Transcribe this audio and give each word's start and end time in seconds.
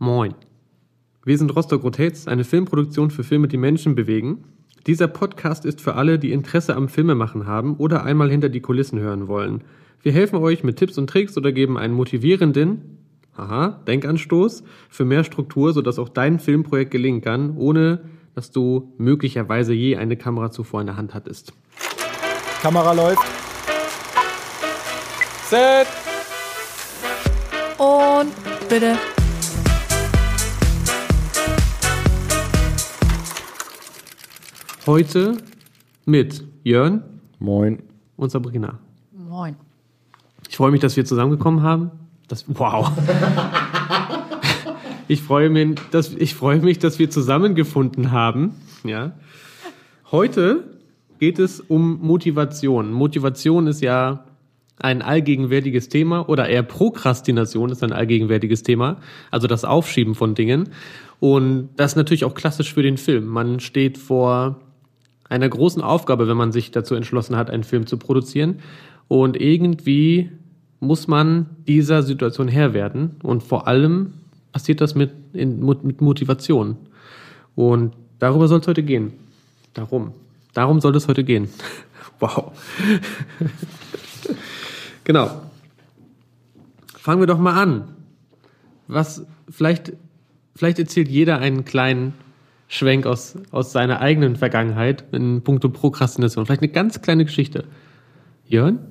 Moin. 0.00 0.36
Wir 1.24 1.36
sind 1.36 1.56
Rostock 1.56 1.82
Rotates, 1.82 2.28
eine 2.28 2.44
Filmproduktion 2.44 3.10
für 3.10 3.24
Filme, 3.24 3.48
die 3.48 3.56
Menschen 3.56 3.96
bewegen. 3.96 4.44
Dieser 4.86 5.08
Podcast 5.08 5.64
ist 5.64 5.80
für 5.80 5.96
alle, 5.96 6.20
die 6.20 6.30
Interesse 6.30 6.76
am 6.76 6.88
Filmemachen 6.88 7.48
haben 7.48 7.74
oder 7.78 8.04
einmal 8.04 8.30
hinter 8.30 8.48
die 8.48 8.60
Kulissen 8.60 9.00
hören 9.00 9.26
wollen. 9.26 9.64
Wir 10.00 10.12
helfen 10.12 10.36
euch 10.36 10.62
mit 10.62 10.76
Tipps 10.76 10.98
und 10.98 11.10
Tricks 11.10 11.36
oder 11.36 11.50
geben 11.50 11.76
einen 11.76 11.94
motivierenden, 11.94 12.98
aha, 13.34 13.80
Denkanstoß 13.88 14.62
für 14.88 15.04
mehr 15.04 15.24
Struktur, 15.24 15.72
sodass 15.72 15.98
auch 15.98 16.10
dein 16.10 16.38
Filmprojekt 16.38 16.92
gelingen 16.92 17.20
kann, 17.20 17.56
ohne 17.56 18.02
dass 18.36 18.52
du 18.52 18.92
möglicherweise 18.98 19.74
je 19.74 19.96
eine 19.96 20.16
Kamera 20.16 20.52
zuvor 20.52 20.80
in 20.80 20.86
der 20.86 20.96
Hand 20.96 21.12
hattest. 21.12 21.52
Kamera 22.62 22.92
läuft. 22.92 23.26
Set. 25.50 25.88
Und 27.78 28.30
bitte. 28.68 28.96
Heute 34.88 35.36
mit 36.06 36.44
Jörn 36.64 37.04
Moin. 37.38 37.82
und 38.16 38.30
Sabrina. 38.30 38.78
Moin. 39.12 39.54
Ich 40.48 40.56
freue 40.56 40.70
mich, 40.70 40.80
dass 40.80 40.96
wir 40.96 41.04
zusammengekommen 41.04 41.62
haben. 41.62 41.90
Das, 42.26 42.46
wow. 42.48 42.90
Ich 45.06 45.20
freue 45.20 45.50
mich, 45.50 45.78
dass, 45.90 46.14
ich 46.14 46.34
freue 46.34 46.60
mich, 46.60 46.78
dass 46.78 46.98
wir 46.98 47.10
zusammengefunden 47.10 48.12
haben. 48.12 48.54
Ja. 48.82 49.12
Heute 50.10 50.64
geht 51.18 51.38
es 51.38 51.60
um 51.60 52.00
Motivation. 52.00 52.90
Motivation 52.90 53.66
ist 53.66 53.82
ja 53.82 54.24
ein 54.78 55.02
allgegenwärtiges 55.02 55.90
Thema 55.90 56.26
oder 56.30 56.48
eher 56.48 56.62
Prokrastination 56.62 57.68
ist 57.68 57.82
ein 57.82 57.92
allgegenwärtiges 57.92 58.62
Thema. 58.62 58.96
Also 59.30 59.48
das 59.48 59.66
Aufschieben 59.66 60.14
von 60.14 60.34
Dingen. 60.34 60.70
Und 61.20 61.68
das 61.76 61.92
ist 61.92 61.96
natürlich 61.96 62.24
auch 62.24 62.34
klassisch 62.34 62.72
für 62.72 62.82
den 62.82 62.96
Film. 62.96 63.26
Man 63.26 63.60
steht 63.60 63.98
vor 63.98 64.62
einer 65.28 65.48
großen 65.48 65.82
Aufgabe, 65.82 66.28
wenn 66.28 66.36
man 66.36 66.52
sich 66.52 66.70
dazu 66.70 66.94
entschlossen 66.94 67.36
hat, 67.36 67.50
einen 67.50 67.64
Film 67.64 67.86
zu 67.86 67.96
produzieren. 67.96 68.60
Und 69.08 69.40
irgendwie 69.40 70.30
muss 70.80 71.08
man 71.08 71.46
dieser 71.66 72.02
Situation 72.02 72.48
Herr 72.48 72.72
werden. 72.72 73.16
Und 73.22 73.42
vor 73.42 73.66
allem 73.66 74.14
passiert 74.52 74.80
das 74.80 74.94
mit, 74.94 75.12
in, 75.32 75.64
mit 75.64 76.00
Motivation. 76.00 76.76
Und 77.54 77.94
darüber 78.18 78.48
soll 78.48 78.60
es 78.60 78.68
heute 78.68 78.82
gehen. 78.82 79.12
Darum. 79.74 80.12
Darum 80.54 80.80
soll 80.80 80.94
es 80.96 81.08
heute 81.08 81.24
gehen. 81.24 81.48
Wow. 82.20 82.50
genau. 85.04 85.40
Fangen 86.96 87.20
wir 87.20 87.28
doch 87.28 87.38
mal 87.38 87.62
an. 87.62 87.84
Was, 88.88 89.24
vielleicht, 89.48 89.92
vielleicht 90.56 90.80
erzählt 90.80 91.06
jeder 91.06 91.38
einen 91.38 91.64
kleinen 91.64 92.14
Schwenk 92.68 93.06
aus, 93.06 93.34
aus 93.50 93.72
seiner 93.72 94.00
eigenen 94.00 94.36
Vergangenheit 94.36 95.04
in 95.12 95.42
puncto 95.42 95.70
Prokrastination. 95.70 96.44
Vielleicht 96.46 96.62
eine 96.62 96.70
ganz 96.70 97.00
kleine 97.00 97.24
Geschichte. 97.24 97.64
Jörn? 98.46 98.78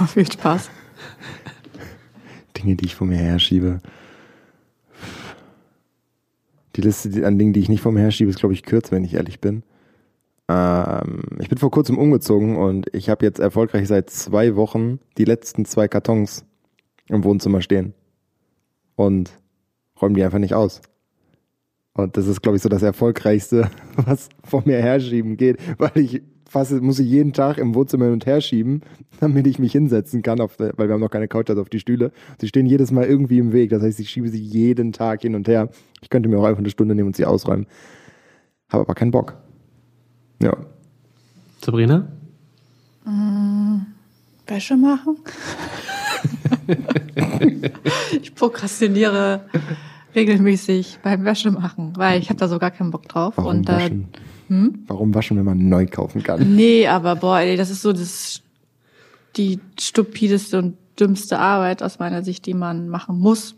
Oh, 0.00 0.06
viel 0.06 0.30
Spaß. 0.30 0.70
Dinge, 2.56 2.76
die 2.76 2.86
ich 2.86 2.94
vor 2.94 3.06
mir 3.06 3.18
herschiebe. 3.18 3.80
Die 6.76 6.80
Liste 6.80 7.26
an 7.26 7.38
Dingen, 7.38 7.52
die 7.52 7.60
ich 7.60 7.68
nicht 7.68 7.82
vor 7.82 7.92
mir 7.92 8.00
herschiebe, 8.00 8.30
ist, 8.30 8.38
glaube 8.38 8.54
ich, 8.54 8.62
kürzer, 8.62 8.92
wenn 8.92 9.04
ich 9.04 9.14
ehrlich 9.14 9.40
bin. 9.40 9.62
Ähm, 10.48 11.22
ich 11.38 11.48
bin 11.48 11.58
vor 11.58 11.70
kurzem 11.70 11.98
umgezogen 11.98 12.56
und 12.56 12.86
ich 12.94 13.10
habe 13.10 13.26
jetzt 13.26 13.38
erfolgreich 13.38 13.86
seit 13.86 14.08
zwei 14.08 14.56
Wochen 14.56 14.98
die 15.18 15.24
letzten 15.24 15.64
zwei 15.64 15.88
Kartons 15.88 16.44
im 17.08 17.22
Wohnzimmer 17.22 17.60
stehen. 17.60 17.92
Und 18.96 19.30
räume 20.00 20.14
die 20.14 20.24
einfach 20.24 20.38
nicht 20.38 20.54
aus. 20.54 20.80
Und 22.02 22.16
das 22.16 22.26
ist, 22.26 22.42
glaube 22.42 22.56
ich, 22.56 22.62
so 22.62 22.68
das 22.68 22.82
Erfolgreichste, 22.82 23.70
was 23.96 24.28
vor 24.44 24.62
mir 24.64 24.78
herschieben 24.78 25.36
geht, 25.36 25.58
weil 25.78 25.92
ich 25.96 26.22
fast 26.48 26.72
muss 26.72 26.98
ich 26.98 27.08
jeden 27.08 27.32
Tag 27.32 27.58
im 27.58 27.76
Wohnzimmer 27.76 28.06
hin 28.06 28.14
und 28.14 28.26
her 28.26 28.40
schieben, 28.40 28.82
damit 29.20 29.46
ich 29.46 29.60
mich 29.60 29.70
hinsetzen 29.70 30.22
kann, 30.22 30.40
auf 30.40 30.58
weil 30.58 30.74
wir 30.76 30.94
haben 30.94 31.00
noch 31.00 31.10
keine 31.10 31.28
Couch, 31.28 31.48
also 31.48 31.62
auf 31.62 31.68
die 31.68 31.78
Stühle. 31.78 32.10
Sie 32.40 32.48
stehen 32.48 32.66
jedes 32.66 32.90
Mal 32.90 33.04
irgendwie 33.04 33.38
im 33.38 33.52
Weg. 33.52 33.70
Das 33.70 33.82
heißt, 33.82 34.00
ich 34.00 34.10
schiebe 34.10 34.28
sie 34.28 34.40
jeden 34.40 34.92
Tag 34.92 35.22
hin 35.22 35.36
und 35.36 35.46
her. 35.46 35.68
Ich 36.02 36.10
könnte 36.10 36.28
mir 36.28 36.38
auch 36.38 36.44
einfach 36.44 36.58
eine 36.58 36.70
Stunde 36.70 36.96
nehmen 36.96 37.08
und 37.08 37.16
sie 37.16 37.24
ausräumen. 37.24 37.66
Habe 38.68 38.82
aber 38.82 38.94
keinen 38.94 39.12
Bock. 39.12 39.36
Ja. 40.42 40.56
Sabrina? 41.60 42.08
Wäsche 44.46 44.76
machen? 44.76 45.18
ich 48.20 48.34
prokrastiniere 48.34 49.44
regelmäßig 50.14 50.98
beim 51.02 51.24
Wäsche 51.24 51.50
machen, 51.50 51.92
weil 51.96 52.20
ich 52.20 52.28
habe 52.28 52.38
da 52.38 52.48
so 52.48 52.58
gar 52.58 52.70
keinen 52.70 52.90
Bock 52.90 53.08
drauf. 53.08 53.34
Warum 53.36 53.50
und 53.58 53.68
äh, 53.68 53.72
waschen? 53.72 54.08
Warum 54.86 55.14
waschen, 55.14 55.36
wenn 55.36 55.44
man 55.44 55.68
neu 55.68 55.86
kaufen 55.86 56.22
kann? 56.22 56.56
nee, 56.56 56.86
aber 56.86 57.16
boah, 57.16 57.38
ey, 57.38 57.56
das 57.56 57.70
ist 57.70 57.82
so 57.82 57.92
das 57.92 58.42
die 59.36 59.60
stupideste 59.78 60.58
und 60.58 60.76
dümmste 60.98 61.38
Arbeit 61.38 61.82
aus 61.82 61.98
meiner 61.98 62.22
Sicht, 62.22 62.46
die 62.46 62.54
man 62.54 62.88
machen 62.88 63.18
muss. 63.18 63.54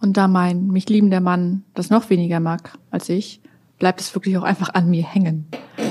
Und 0.00 0.16
da 0.16 0.28
mein 0.28 0.68
mich 0.68 0.88
liebender 0.88 1.20
Mann 1.20 1.64
das 1.74 1.90
noch 1.90 2.08
weniger 2.10 2.40
mag 2.40 2.78
als 2.90 3.08
ich, 3.08 3.40
bleibt 3.78 4.00
es 4.00 4.14
wirklich 4.14 4.36
auch 4.38 4.42
einfach 4.42 4.74
an 4.74 4.90
mir 4.90 5.04
hängen. 5.04 5.46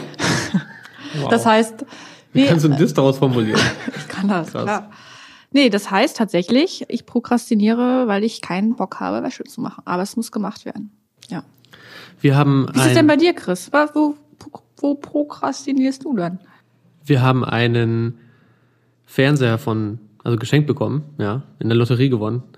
Wow. 1.22 1.30
Das 1.30 1.46
heißt, 1.46 1.86
Wie 2.34 2.42
nee, 2.42 2.48
kannst 2.48 2.66
du 2.66 2.70
einen 2.70 2.78
Diss 2.78 2.94
daraus 2.94 3.18
formulieren? 3.18 3.60
ich 3.98 4.08
kann 4.10 4.28
das, 4.28 4.52
Krass. 4.52 4.64
klar. 4.64 4.92
Nee, 5.58 5.70
das 5.72 5.90
heißt 5.90 6.16
tatsächlich, 6.18 6.86
ich 6.88 7.08
prokrastiniere, 7.08 8.08
weil 8.08 8.24
ich 8.24 8.42
keinen 8.42 8.76
Bock 8.76 9.00
habe, 9.00 9.24
Wäsche 9.24 9.44
zu 9.44 9.60
machen. 9.60 9.82
Aber 9.86 10.04
es 10.04 10.16
muss 10.16 10.32
gemacht 10.32 10.66
werden. 10.66 10.92
Ja. 11.30 11.44
Wir 12.22 12.36
haben, 12.36 12.68
Wie 12.74 12.80
ist 12.80 12.86
es 12.86 12.94
denn 12.94 13.08
bei 13.08 13.16
dir, 13.16 13.34
Chris? 13.34 13.72
Wo, 13.94 14.16
wo 14.78 14.94
prokrastinierst 14.96 16.06
du 16.06 16.16
dann? 16.16 16.40
wir 17.10 17.22
haben 17.22 17.44
einen 17.44 18.20
Fernseher 19.06 19.58
von, 19.58 20.00
also 20.24 20.38
geschenkt 20.38 20.68
bekommen, 20.68 21.06
ja, 21.18 21.44
in 21.60 21.70
der 21.70 21.78
Lotterie 21.78 22.10
gewonnen. 22.10 22.44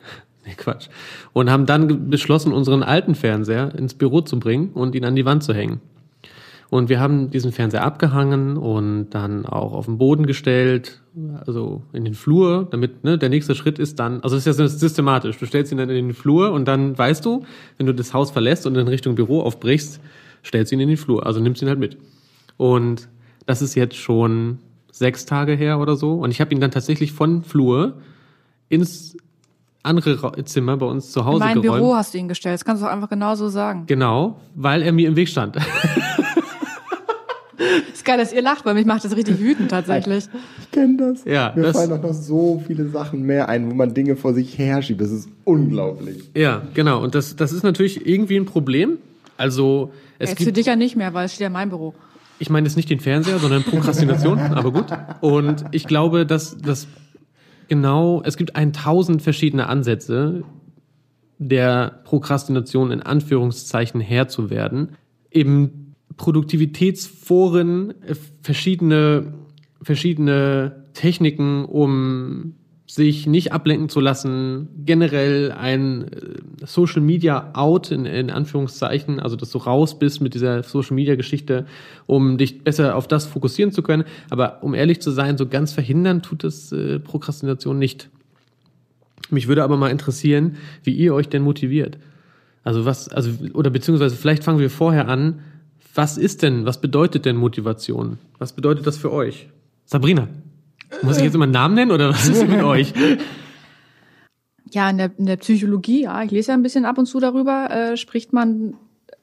Nee, 0.46 0.56
Quatsch. 0.56 0.88
Und 1.34 1.50
haben 1.50 1.66
dann 1.66 2.10
beschlossen, 2.10 2.54
unseren 2.54 2.82
alten 2.82 3.14
Fernseher 3.14 3.76
ins 3.76 3.94
Büro 3.94 4.22
zu 4.22 4.40
bringen 4.40 4.70
und 4.74 4.96
ihn 4.96 5.04
an 5.04 5.16
die 5.16 5.26
Wand 5.26 5.44
zu 5.44 5.54
hängen. 5.54 5.82
Und 6.70 6.88
wir 6.88 7.00
haben 7.00 7.32
diesen 7.32 7.52
Fernseher 7.52 7.84
abgehangen 7.84 8.56
und 8.56 9.10
dann 9.10 9.46
auch 9.48 9.74
auf 9.74 9.86
den 9.86 9.98
Boden 9.98 10.28
gestellt, 10.28 11.02
also 11.48 11.82
in 11.94 12.06
den 12.06 12.14
Flur, 12.14 12.68
damit 12.70 13.04
ne, 13.04 13.18
der 13.18 13.30
nächste 13.30 13.56
Schritt 13.56 13.80
ist 13.80 14.00
dann, 14.00 14.22
also 14.22 14.36
es 14.36 14.46
ist 14.46 14.60
ja 14.60 14.68
systematisch. 14.68 15.38
Du 15.38 15.48
stellst 15.48 15.72
ihn 15.72 15.80
dann 15.80 15.90
in 15.90 16.08
den 16.08 16.14
Flur 16.14 16.52
und 16.52 16.68
dann 16.68 16.96
weißt 16.96 17.26
du, 17.26 17.44
wenn 17.78 17.88
du 17.88 17.94
das 17.94 18.14
Haus 18.14 18.30
verlässt 18.30 18.68
und 18.68 18.76
in 18.76 18.88
Richtung 18.88 19.16
Büro 19.16 19.42
aufbrichst, 19.42 20.00
stellst 20.46 20.72
du 20.72 20.76
ihn 20.76 20.82
in 20.82 20.90
den 20.90 20.98
Flur, 20.98 21.26
also 21.26 21.40
nimmst 21.40 21.62
ihn 21.64 21.70
halt 21.70 21.80
mit. 21.80 21.98
Und 22.58 23.10
das 23.48 23.64
ist 23.64 23.74
jetzt 23.74 23.96
schon 23.96 24.60
sechs 24.92 25.26
Tage 25.26 25.54
her 25.54 25.80
oder 25.80 25.96
so. 25.96 26.14
Und 26.14 26.30
ich 26.30 26.40
habe 26.40 26.54
ihn 26.54 26.60
dann 26.60 26.72
tatsächlich 26.72 27.14
von 27.14 27.42
Flur 27.42 27.94
ins 28.68 29.18
andere 29.82 30.44
Zimmer 30.44 30.78
bei 30.78 30.86
uns 30.86 31.12
zu 31.12 31.22
In 31.22 31.26
Hause 31.26 31.40
mein 31.40 31.62
geräumt. 31.62 31.82
Büro 31.82 31.96
hast 31.96 32.14
du 32.14 32.20
ihn 32.20 32.28
gestellt. 32.28 32.56
Das 32.56 32.66
kannst 32.66 32.84
du 32.84 32.88
auch 32.88 32.92
einfach 32.92 33.10
genauso 33.10 33.50
sagen. 33.50 33.86
Genau, 33.88 34.40
weil 34.56 34.84
er 34.84 34.92
mir 34.92 35.08
im 35.08 35.16
Weg 35.16 35.30
stand. 35.30 35.58
ist 37.94 38.06
geil, 38.06 38.18
dass 38.18 38.32
ihr 38.34 38.42
lacht, 38.42 38.66
weil 38.66 38.74
mich 38.74 38.86
macht 38.86 39.04
das 39.06 39.16
richtig 39.16 39.40
wütend 39.40 39.70
tatsächlich. 39.72 40.26
Ich 40.62 40.72
kenne 40.72 40.98
das. 40.98 41.24
Ja, 41.26 41.54
Mir 41.56 41.64
das- 41.64 41.78
fallen 41.78 41.92
auch 41.92 42.02
noch 42.02 42.14
so 42.14 42.64
viele 42.66 42.88
Sachen 42.90 43.24
mehr 43.24 43.50
ein, 43.50 43.70
wo 43.70 43.74
man 43.76 43.94
Dinge 43.94 44.16
vor 44.16 44.34
sich 44.34 44.58
herschiebt. 44.58 45.02
Das 45.02 45.12
ist 45.12 45.30
unglaublich. 45.44 46.30
ja, 46.36 46.62
genau. 46.74 47.04
Und 47.04 47.16
das, 47.16 47.36
das 47.36 47.52
ist 47.52 47.64
natürlich 47.64 48.06
irgendwie 48.08 48.38
ein 48.38 48.46
Problem. 48.46 48.98
Also 49.38 49.92
es 50.20 50.30
Jetzt 50.32 50.40
für 50.40 50.46
gibt, 50.46 50.58
dich 50.58 50.66
ja 50.66 50.76
nicht 50.76 50.96
mehr, 50.96 51.14
weil 51.14 51.26
es 51.26 51.32
steht 51.34 51.42
ja 51.42 51.48
in 51.48 51.54
meinem 51.54 51.70
Büro. 51.70 51.94
ich 52.40 52.50
meine 52.50 52.68
jetzt 52.68 52.76
nicht 52.76 52.90
den 52.90 53.00
Fernseher, 53.00 53.40
sondern 53.40 53.64
Prokrastination, 53.64 54.38
aber 54.40 54.72
gut. 54.72 54.86
Und 55.22 55.66
ich 55.72 55.86
glaube, 55.88 56.26
dass 56.26 56.58
das 56.58 56.88
genau, 57.70 58.22
es 58.26 58.36
gibt 58.36 58.56
1000 58.56 59.22
verschiedene 59.22 59.68
Ansätze, 59.68 60.44
der 61.38 62.02
Prokrastination 62.04 62.92
in 62.92 63.02
Anführungszeichen 63.02 64.02
Herr 64.02 64.28
zu 64.28 64.50
werden. 64.50 64.90
Eben 65.32 65.89
Produktivitätsforen, 66.18 67.92
äh, 68.02 68.16
verschiedene, 68.42 69.34
verschiedene 69.82 70.84
Techniken, 70.94 71.66
um 71.66 72.56
sich 72.90 73.28
nicht 73.28 73.54
ablenken 73.54 73.88
zu 73.88 74.00
lassen, 74.00 74.68
generell 74.84 75.52
ein 75.52 76.06
äh, 76.12 76.66
Social 76.66 77.02
Media 77.02 77.52
Out 77.54 77.92
in, 77.92 78.06
in 78.06 78.32
Anführungszeichen, 78.32 79.20
also 79.20 79.36
dass 79.36 79.52
du 79.52 79.60
raus 79.60 80.00
bist 80.00 80.22
mit 80.22 80.34
dieser 80.34 80.64
Social 80.64 80.96
Media 80.96 81.16
Geschichte, 81.16 81.68
um 82.08 82.40
dich 82.40 82.64
besser 82.64 82.96
auf 82.96 83.08
das 83.08 83.28
fokussieren 83.28 83.72
zu 83.72 83.84
können. 83.84 84.06
Aber 84.32 84.64
um 84.64 84.74
ehrlich 84.74 85.02
zu 85.02 85.12
sein, 85.12 85.38
so 85.38 85.46
ganz 85.46 85.72
verhindern 85.72 86.24
tut 86.24 86.44
es 86.44 86.72
äh, 86.72 87.00
Prokrastination 87.00 87.78
nicht. 87.78 88.10
Mich 89.30 89.48
würde 89.48 89.64
aber 89.64 89.78
mal 89.78 89.92
interessieren, 89.92 90.58
wie 90.84 90.94
ihr 90.94 91.14
euch 91.14 91.30
denn 91.30 91.44
motiviert. 91.44 92.00
Also 92.64 92.86
was, 92.86 93.08
also, 93.10 93.30
oder 93.54 93.70
beziehungsweise 93.70 94.16
vielleicht 94.16 94.44
fangen 94.44 94.60
wir 94.60 94.72
vorher 94.72 95.08
an. 95.08 95.42
Was 96.00 96.18
ist 96.18 96.44
denn, 96.44 96.66
was 96.66 96.80
bedeutet 96.80 97.26
denn 97.26 97.36
Motivation? 97.36 98.20
Was 98.38 98.54
bedeutet 98.54 98.88
das 98.88 98.96
für 98.96 99.12
euch? 99.12 99.50
Sabrina, 99.84 100.30
muss 101.02 101.18
ich 101.18 101.24
jetzt 101.24 101.36
immer 101.36 101.44
einen 101.44 101.52
Namen 101.52 101.76
nennen 101.76 101.92
oder 101.92 102.08
was 102.12 102.26
ist 102.26 102.48
mit 102.48 102.64
euch? 102.64 102.94
ja, 104.72 104.90
in 104.90 104.98
der, 104.98 105.12
in 105.18 105.26
der 105.26 105.36
Psychologie, 105.36 106.04
ja, 106.04 106.24
ich 106.24 106.32
lese 106.32 106.52
ja 106.52 106.54
ein 106.54 106.64
bisschen 106.64 106.86
ab 106.86 106.98
und 106.98 107.06
zu 107.06 107.20
darüber, 107.20 107.70
äh, 107.70 107.98
spricht 107.98 108.32
man 108.32 108.76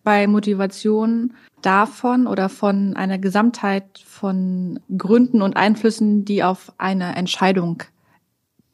bei 0.05 0.27
Motivation 0.27 1.33
davon 1.63 2.27
oder 2.27 2.51
von 2.51 2.95
einer 2.95 3.17
Gesamtheit 3.17 3.87
von 4.05 4.79
Gründen 4.99 5.41
und 5.41 5.57
Einflüssen, 5.57 6.27
die 6.27 6.45
auf 6.45 6.75
eine 6.77 7.17
Entscheidung 7.17 7.85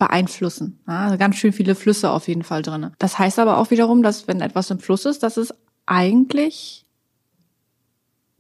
beeinflussen. 0.00 0.80
Ja, 0.88 1.04
also 1.04 1.18
ganz 1.18 1.36
schön 1.36 1.52
viele 1.52 1.76
Flüsse 1.76 2.10
auf 2.10 2.26
jeden 2.26 2.42
Fall 2.42 2.62
drin. 2.62 2.90
Das 2.98 3.20
heißt 3.20 3.38
aber 3.38 3.58
auch 3.58 3.70
wiederum, 3.70 4.02
dass 4.02 4.26
wenn 4.26 4.40
etwas 4.40 4.72
im 4.72 4.80
Fluss 4.80 5.04
ist, 5.04 5.22
dass 5.22 5.36
es 5.36 5.54
eigentlich 5.86 6.81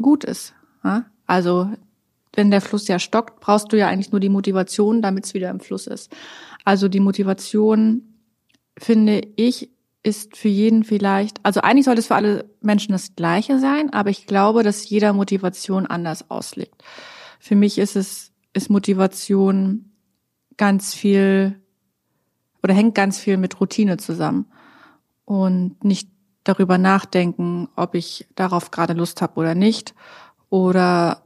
gut 0.02 0.24
ist. 0.24 0.54
Ja? 0.84 1.06
Also 1.26 1.70
wenn 2.34 2.50
der 2.50 2.60
Fluss 2.60 2.88
ja 2.88 2.98
stockt, 2.98 3.40
brauchst 3.40 3.72
du 3.72 3.78
ja 3.78 3.88
eigentlich 3.88 4.10
nur 4.10 4.20
die 4.20 4.28
Motivation, 4.28 5.02
damit 5.02 5.26
es 5.26 5.34
wieder 5.34 5.50
im 5.50 5.60
Fluss 5.60 5.86
ist. 5.86 6.10
Also 6.64 6.88
die 6.88 7.00
Motivation, 7.00 8.02
finde 8.78 9.22
ich, 9.36 9.70
ist 10.02 10.36
für 10.36 10.48
jeden 10.48 10.82
vielleicht, 10.82 11.38
also 11.44 11.60
eigentlich 11.60 11.84
sollte 11.84 12.00
es 12.00 12.08
für 12.08 12.16
alle 12.16 12.50
Menschen 12.60 12.92
das 12.92 13.14
Gleiche 13.14 13.60
sein, 13.60 13.92
aber 13.92 14.10
ich 14.10 14.26
glaube, 14.26 14.62
dass 14.62 14.88
jeder 14.88 15.12
Motivation 15.12 15.86
anders 15.86 16.28
auslegt. 16.30 16.82
Für 17.38 17.54
mich 17.54 17.78
ist 17.78 17.94
es, 17.94 18.32
ist 18.52 18.70
Motivation 18.70 19.92
ganz 20.56 20.94
viel 20.94 21.60
oder 22.62 22.74
hängt 22.74 22.94
ganz 22.94 23.18
viel 23.18 23.36
mit 23.36 23.60
Routine 23.60 23.96
zusammen 23.96 24.46
und 25.24 25.84
nicht 25.84 26.08
darüber 26.44 26.78
nachdenken, 26.78 27.68
ob 27.76 27.94
ich 27.94 28.26
darauf 28.34 28.70
gerade 28.70 28.92
Lust 28.92 29.22
habe 29.22 29.38
oder 29.40 29.54
nicht 29.54 29.94
oder 30.50 31.22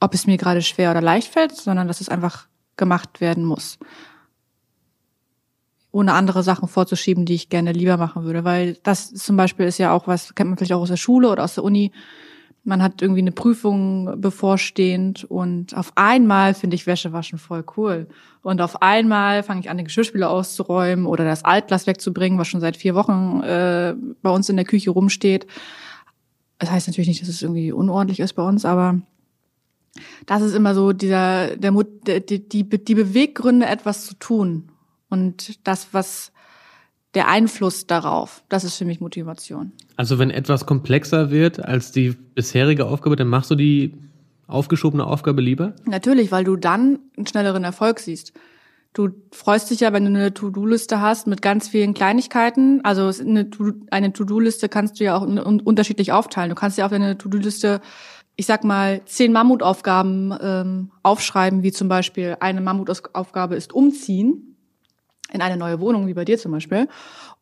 ob 0.00 0.14
es 0.14 0.26
mir 0.26 0.36
gerade 0.36 0.62
schwer 0.62 0.90
oder 0.90 1.00
leicht 1.00 1.32
fällt, 1.32 1.54
sondern 1.54 1.88
dass 1.88 2.00
es 2.00 2.08
einfach 2.08 2.46
gemacht 2.76 3.20
werden 3.20 3.44
muss 3.44 3.78
ohne 5.92 6.14
andere 6.14 6.42
Sachen 6.42 6.68
vorzuschieben, 6.68 7.26
die 7.26 7.34
ich 7.34 7.50
gerne 7.50 7.72
lieber 7.72 7.98
machen 7.98 8.24
würde. 8.24 8.44
Weil 8.44 8.78
das 8.82 9.12
zum 9.12 9.36
Beispiel 9.36 9.66
ist 9.66 9.78
ja 9.78 9.92
auch 9.92 10.06
was, 10.08 10.34
kennt 10.34 10.50
man 10.50 10.56
vielleicht 10.56 10.72
auch 10.72 10.80
aus 10.80 10.88
der 10.88 10.96
Schule 10.96 11.30
oder 11.30 11.44
aus 11.44 11.54
der 11.54 11.64
Uni. 11.64 11.92
Man 12.64 12.82
hat 12.82 13.02
irgendwie 13.02 13.20
eine 13.20 13.32
Prüfung 13.32 14.20
bevorstehend 14.20 15.24
und 15.24 15.76
auf 15.76 15.92
einmal 15.96 16.54
finde 16.54 16.76
ich 16.76 16.86
Wäsche 16.86 17.12
waschen 17.12 17.38
voll 17.38 17.64
cool. 17.76 18.06
Und 18.42 18.60
auf 18.60 18.82
einmal 18.82 19.42
fange 19.42 19.60
ich 19.60 19.70
an, 19.70 19.76
den 19.76 19.86
Geschirrspüler 19.86 20.30
auszuräumen 20.30 21.06
oder 21.06 21.24
das 21.24 21.44
Altglas 21.44 21.88
wegzubringen, 21.88 22.38
was 22.38 22.46
schon 22.46 22.60
seit 22.60 22.76
vier 22.76 22.94
Wochen 22.94 23.42
äh, 23.42 23.94
bei 24.22 24.30
uns 24.30 24.48
in 24.48 24.56
der 24.56 24.64
Küche 24.64 24.90
rumsteht. 24.90 25.46
Das 26.58 26.70
heißt 26.70 26.86
natürlich 26.86 27.08
nicht, 27.08 27.22
dass 27.22 27.28
es 27.28 27.42
irgendwie 27.42 27.72
unordentlich 27.72 28.20
ist 28.20 28.34
bei 28.34 28.42
uns, 28.44 28.64
aber 28.64 29.00
das 30.26 30.42
ist 30.42 30.54
immer 30.54 30.74
so 30.74 30.92
dieser 30.92 31.56
der, 31.56 31.72
der 31.72 32.20
die, 32.20 32.48
die, 32.48 32.84
die 32.84 32.94
Beweggründe, 32.94 33.66
etwas 33.66 34.06
zu 34.06 34.14
tun 34.14 34.70
und 35.08 35.66
das, 35.66 35.88
was 35.92 36.32
der 37.14 37.28
Einfluss 37.28 37.86
darauf, 37.86 38.42
das 38.48 38.64
ist 38.64 38.76
für 38.76 38.84
mich 38.84 39.00
Motivation. 39.00 39.72
Also 39.96 40.18
wenn 40.18 40.30
etwas 40.30 40.66
komplexer 40.66 41.30
wird 41.30 41.62
als 41.62 41.92
die 41.92 42.10
bisherige 42.34 42.86
Aufgabe, 42.86 43.16
dann 43.16 43.28
machst 43.28 43.50
du 43.50 43.54
die 43.54 43.94
aufgeschobene 44.46 45.06
Aufgabe 45.06 45.42
lieber? 45.42 45.74
Natürlich, 45.84 46.32
weil 46.32 46.44
du 46.44 46.56
dann 46.56 46.98
einen 47.16 47.26
schnelleren 47.26 47.64
Erfolg 47.64 48.00
siehst. 48.00 48.32
Du 48.94 49.08
freust 49.30 49.70
dich 49.70 49.80
ja, 49.80 49.92
wenn 49.92 50.04
du 50.04 50.10
eine 50.10 50.34
To-Do-Liste 50.34 51.00
hast 51.00 51.26
mit 51.26 51.40
ganz 51.40 51.68
vielen 51.68 51.94
Kleinigkeiten. 51.94 52.84
Also 52.84 53.10
eine 53.24 53.48
To-Do-Liste 53.48 54.68
kannst 54.68 55.00
du 55.00 55.04
ja 55.04 55.16
auch 55.16 55.22
unterschiedlich 55.22 56.12
aufteilen. 56.12 56.50
Du 56.50 56.54
kannst 56.54 56.76
ja 56.76 56.84
auf 56.84 56.90
deine 56.90 57.16
To-Do-Liste, 57.16 57.80
ich 58.36 58.44
sag 58.44 58.64
mal, 58.64 59.00
zehn 59.06 59.32
Mammutaufgaben 59.32 60.34
ähm, 60.42 60.90
aufschreiben, 61.02 61.62
wie 61.62 61.72
zum 61.72 61.88
Beispiel 61.88 62.36
eine 62.40 62.60
Mammutaufgabe 62.60 63.54
ist 63.54 63.72
umziehen 63.72 64.51
in 65.32 65.42
eine 65.42 65.56
neue 65.56 65.80
Wohnung, 65.80 66.06
wie 66.06 66.14
bei 66.14 66.24
dir 66.24 66.38
zum 66.38 66.52
Beispiel, 66.52 66.88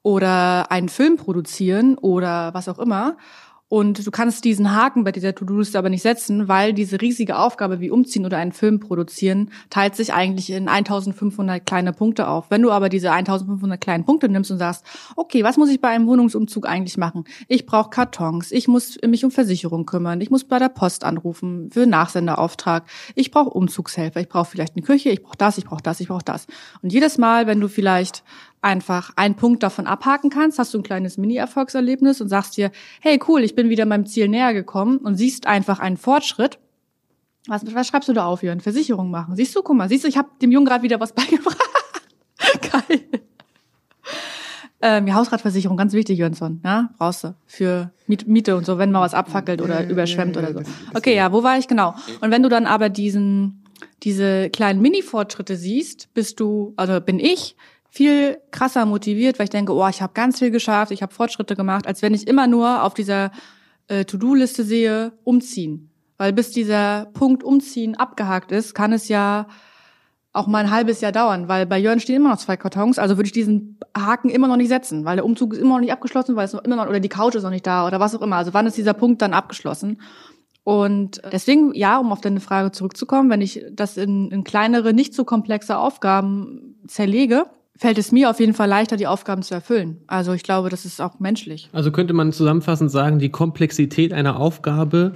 oder 0.03 0.71
einen 0.71 0.89
Film 0.89 1.17
produzieren 1.17 1.99
oder 1.99 2.55
was 2.55 2.69
auch 2.69 2.79
immer. 2.79 3.17
Und 3.71 4.05
du 4.05 4.11
kannst 4.11 4.45
diesen 4.45 4.75
Haken 4.75 5.05
bei 5.05 5.13
dieser 5.13 5.33
To-Do-Liste 5.33 5.79
aber 5.79 5.91
nicht 5.91 6.03
setzen, 6.03 6.49
weil 6.49 6.73
diese 6.73 7.01
riesige 7.01 7.39
Aufgabe 7.39 7.79
wie 7.79 7.93
umziehen 7.93 8.27
oder 8.27 8.37
einen 8.37 8.51
Film 8.51 8.81
produzieren 8.81 9.53
teilt 9.71 9.95
sich 9.95 10.13
eigentlich 10.13 10.51
in 10.51 10.69
1500 10.69 11.65
kleine 11.65 11.93
Punkte 11.93 12.27
auf. 12.27 12.51
Wenn 12.51 12.63
du 12.63 12.73
aber 12.73 12.89
diese 12.89 13.13
1500 13.13 13.81
kleinen 13.81 14.05
Punkte 14.05 14.29
nimmst 14.29 14.51
und 14.51 14.59
sagst, 14.59 14.85
okay, 15.15 15.45
was 15.45 15.57
muss 15.57 15.71
ich 15.71 15.81
bei 15.81 15.87
einem 15.87 16.09
Wohnungsumzug 16.09 16.67
eigentlich 16.67 16.99
machen? 16.99 17.23
Ich 17.47 17.65
brauche 17.65 17.91
Kartons, 17.91 18.51
ich 18.51 18.67
muss 18.67 18.99
mich 19.07 19.25
um 19.25 19.31
Versicherung 19.31 19.87
kümmern, 19.87 20.21
ich 20.21 20.31
muss 20.31 20.43
bei 20.43 20.59
der 20.59 20.69
Post 20.69 21.05
anrufen 21.05 21.71
für 21.71 21.87
Nachsenderauftrag, 21.87 22.87
ich 23.15 23.31
brauche 23.31 23.51
Umzugshelfer, 23.51 24.21
ich 24.21 24.29
brauche 24.29 24.51
vielleicht 24.51 24.75
eine 24.75 24.85
Küche, 24.85 25.11
ich 25.11 25.23
brauche 25.23 25.39
das, 25.39 25.59
ich 25.59 25.65
brauche 25.65 25.83
das, 25.83 26.01
ich 26.01 26.09
brauche 26.09 26.25
das. 26.25 26.49
Und 26.83 26.93
jedes 26.93 27.19
Mal, 27.19 27.47
wenn 27.47 27.61
du 27.61 27.69
vielleicht 27.69 28.25
einfach 28.63 29.13
einen 29.17 29.37
Punkt 29.37 29.63
davon 29.63 29.87
abhaken 29.87 30.31
kannst, 30.31 30.59
hast 30.59 30.75
du 30.75 30.79
ein 30.79 30.83
kleines 30.83 31.17
Mini-Erfolgserlebnis 31.19 32.21
und 32.21 32.29
sagst 32.29 32.57
dir, 32.57 32.71
hey 33.01 33.19
cool, 33.29 33.43
ich 33.43 33.55
bin 33.55 33.71
wieder 33.71 33.87
meinem 33.87 34.07
Ziel 34.07 34.29
näher 34.29 34.53
gekommen 34.53 34.99
und 34.99 35.17
siehst 35.17 35.47
einfach 35.47 35.81
einen 35.81 35.97
Fortschritt. 35.97 36.59
Was, 37.47 37.63
was 37.75 37.87
schreibst 37.87 38.09
du 38.09 38.13
da 38.13 38.27
auf, 38.27 38.43
Jörn? 38.43 38.61
Versicherung 38.61 39.11
machen. 39.11 39.35
Siehst 39.35 39.57
du, 39.57 39.63
guck 39.63 39.77
mal, 39.77 39.89
siehst 39.89 40.05
du, 40.05 40.09
ich 40.09 40.19
habe 40.19 40.29
dem 40.43 40.53
Jungen 40.53 40.67
gerade 40.67 40.83
wieder 40.83 41.01
was 41.01 41.13
beigebracht. 41.15 41.59
Geil. 42.71 43.01
Ähm, 44.83 45.07
ja, 45.07 45.15
Hausratversicherung, 45.15 45.77
ganz 45.77 45.93
wichtig, 45.93 46.19
Jönsson. 46.19 46.61
Ja, 46.65 46.91
brauchst 46.97 47.25
du 47.25 47.35
für 47.47 47.93
Miete 48.07 48.57
und 48.57 48.65
so, 48.65 48.79
wenn 48.79 48.91
mal 48.91 49.03
was 49.03 49.13
abfackelt 49.13 49.61
oder 49.61 49.87
überschwemmt 49.87 50.39
oder 50.39 50.55
so. 50.55 50.61
Okay, 50.95 51.15
ja, 51.15 51.33
wo 51.33 51.43
war 51.43 51.59
ich 51.59 51.69
genau? 51.69 51.95
Und 52.23 52.31
wenn 52.31 52.43
du 52.43 52.49
dann 52.49 52.67
aber 52.67 52.89
diesen, 52.89 53.63
diese 54.03 54.49
kleinen 54.49 54.81
Mini-Fortschritte 54.81 55.57
siehst, 55.57 56.13
bist 56.15 56.41
du, 56.41 56.73
also 56.77 56.99
bin 57.01 57.19
ich, 57.19 57.57
viel 57.91 58.39
krasser 58.53 58.87
motiviert, 58.87 59.39
weil 59.39 59.45
ich 59.45 59.51
denke, 59.51 59.75
oh, 59.75 59.89
ich 59.89 60.01
habe 60.01 60.13
ganz 60.15 60.39
viel 60.39 60.51
geschafft, 60.51 60.93
ich 60.93 61.03
habe 61.03 61.13
Fortschritte 61.13 61.57
gemacht, 61.57 61.87
als 61.87 62.03
wenn 62.03 62.15
ich 62.15 62.27
immer 62.27 62.47
nur 62.47 62.85
auf 62.85 62.95
dieser 62.95 63.33
äh, 63.89 64.05
To-Do-Liste 64.05 64.65
sehe, 64.65 65.13
umziehen. 65.25 65.91
Weil 66.17 66.33
bis 66.33 66.53
dieser 66.53 67.07
Punkt 67.13 67.43
umziehen 67.43 67.97
abgehakt 67.97 68.53
ist, 68.53 68.75
kann 68.75 68.93
es 68.93 69.09
ja 69.09 69.47
auch 70.33 70.47
mal 70.47 70.65
ein 70.65 70.71
halbes 70.71 71.01
Jahr 71.01 71.11
dauern, 71.11 71.49
weil 71.49 71.67
bei 71.67 71.79
Jörn 71.79 71.99
stehen 71.99 72.17
immer 72.17 72.31
noch 72.31 72.39
zwei 72.39 72.57
Kartons, 72.57 73.01
also 73.01 73.17
würde 73.17 73.27
ich 73.27 73.33
diesen 73.33 73.81
Haken 73.97 74.31
immer 74.31 74.47
noch 74.47 74.57
nicht 74.57 74.69
setzen, 74.69 75.05
weil 75.05 75.17
der 75.17 75.25
Umzug 75.25 75.55
ist 75.55 75.59
immer 75.59 75.75
noch 75.75 75.81
nicht 75.81 75.93
abgeschlossen, 75.93 76.37
weil 76.37 76.45
es 76.45 76.53
noch 76.53 76.63
immer 76.63 76.77
noch, 76.77 76.89
oder 76.89 77.01
die 77.01 77.09
Couch 77.09 77.35
ist 77.35 77.43
noch 77.43 77.51
nicht 77.51 77.67
da 77.67 77.85
oder 77.87 77.99
was 77.99 78.15
auch 78.15 78.23
immer. 78.23 78.37
Also 78.37 78.55
wann 78.55 78.67
ist 78.67 78.77
dieser 78.77 78.95
Punkt 78.95 79.23
dann 79.23 79.35
abgeschlossen? 79.35 80.01
Und 80.63 81.21
deswegen, 81.33 81.75
ja, 81.75 81.99
um 81.99 82.13
auf 82.13 82.21
deine 82.21 82.39
Frage 82.39 82.71
zurückzukommen, 82.71 83.29
wenn 83.29 83.41
ich 83.41 83.65
das 83.73 83.97
in, 83.97 84.31
in 84.31 84.45
kleinere, 84.45 84.93
nicht 84.93 85.15
so 85.15 85.25
komplexe 85.25 85.79
Aufgaben 85.79 86.77
zerlege, 86.87 87.47
fällt 87.81 87.97
es 87.97 88.13
mir 88.13 88.29
auf 88.29 88.39
jeden 88.39 88.53
Fall 88.53 88.69
leichter, 88.69 88.99
die 88.99 89.07
Aufgaben 89.07 89.43
zu 89.43 89.55
erfüllen. 89.55 90.03
Also 90.07 90.35
ich 90.35 90.43
glaube, 90.43 90.69
das 90.69 90.85
ist 90.85 91.01
auch 91.01 91.19
menschlich. 91.19 91.71
Also 91.73 91.91
könnte 91.91 92.13
man 92.13 92.31
zusammenfassend 92.31 92.91
sagen, 92.91 93.19
die 93.19 93.31
Komplexität 93.31 94.13
einer 94.13 94.39
Aufgabe 94.39 95.15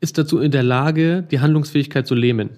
ist 0.00 0.18
dazu 0.18 0.38
in 0.38 0.50
der 0.50 0.62
Lage, 0.62 1.22
die 1.22 1.40
Handlungsfähigkeit 1.40 2.06
zu 2.06 2.14
lähmen. 2.14 2.50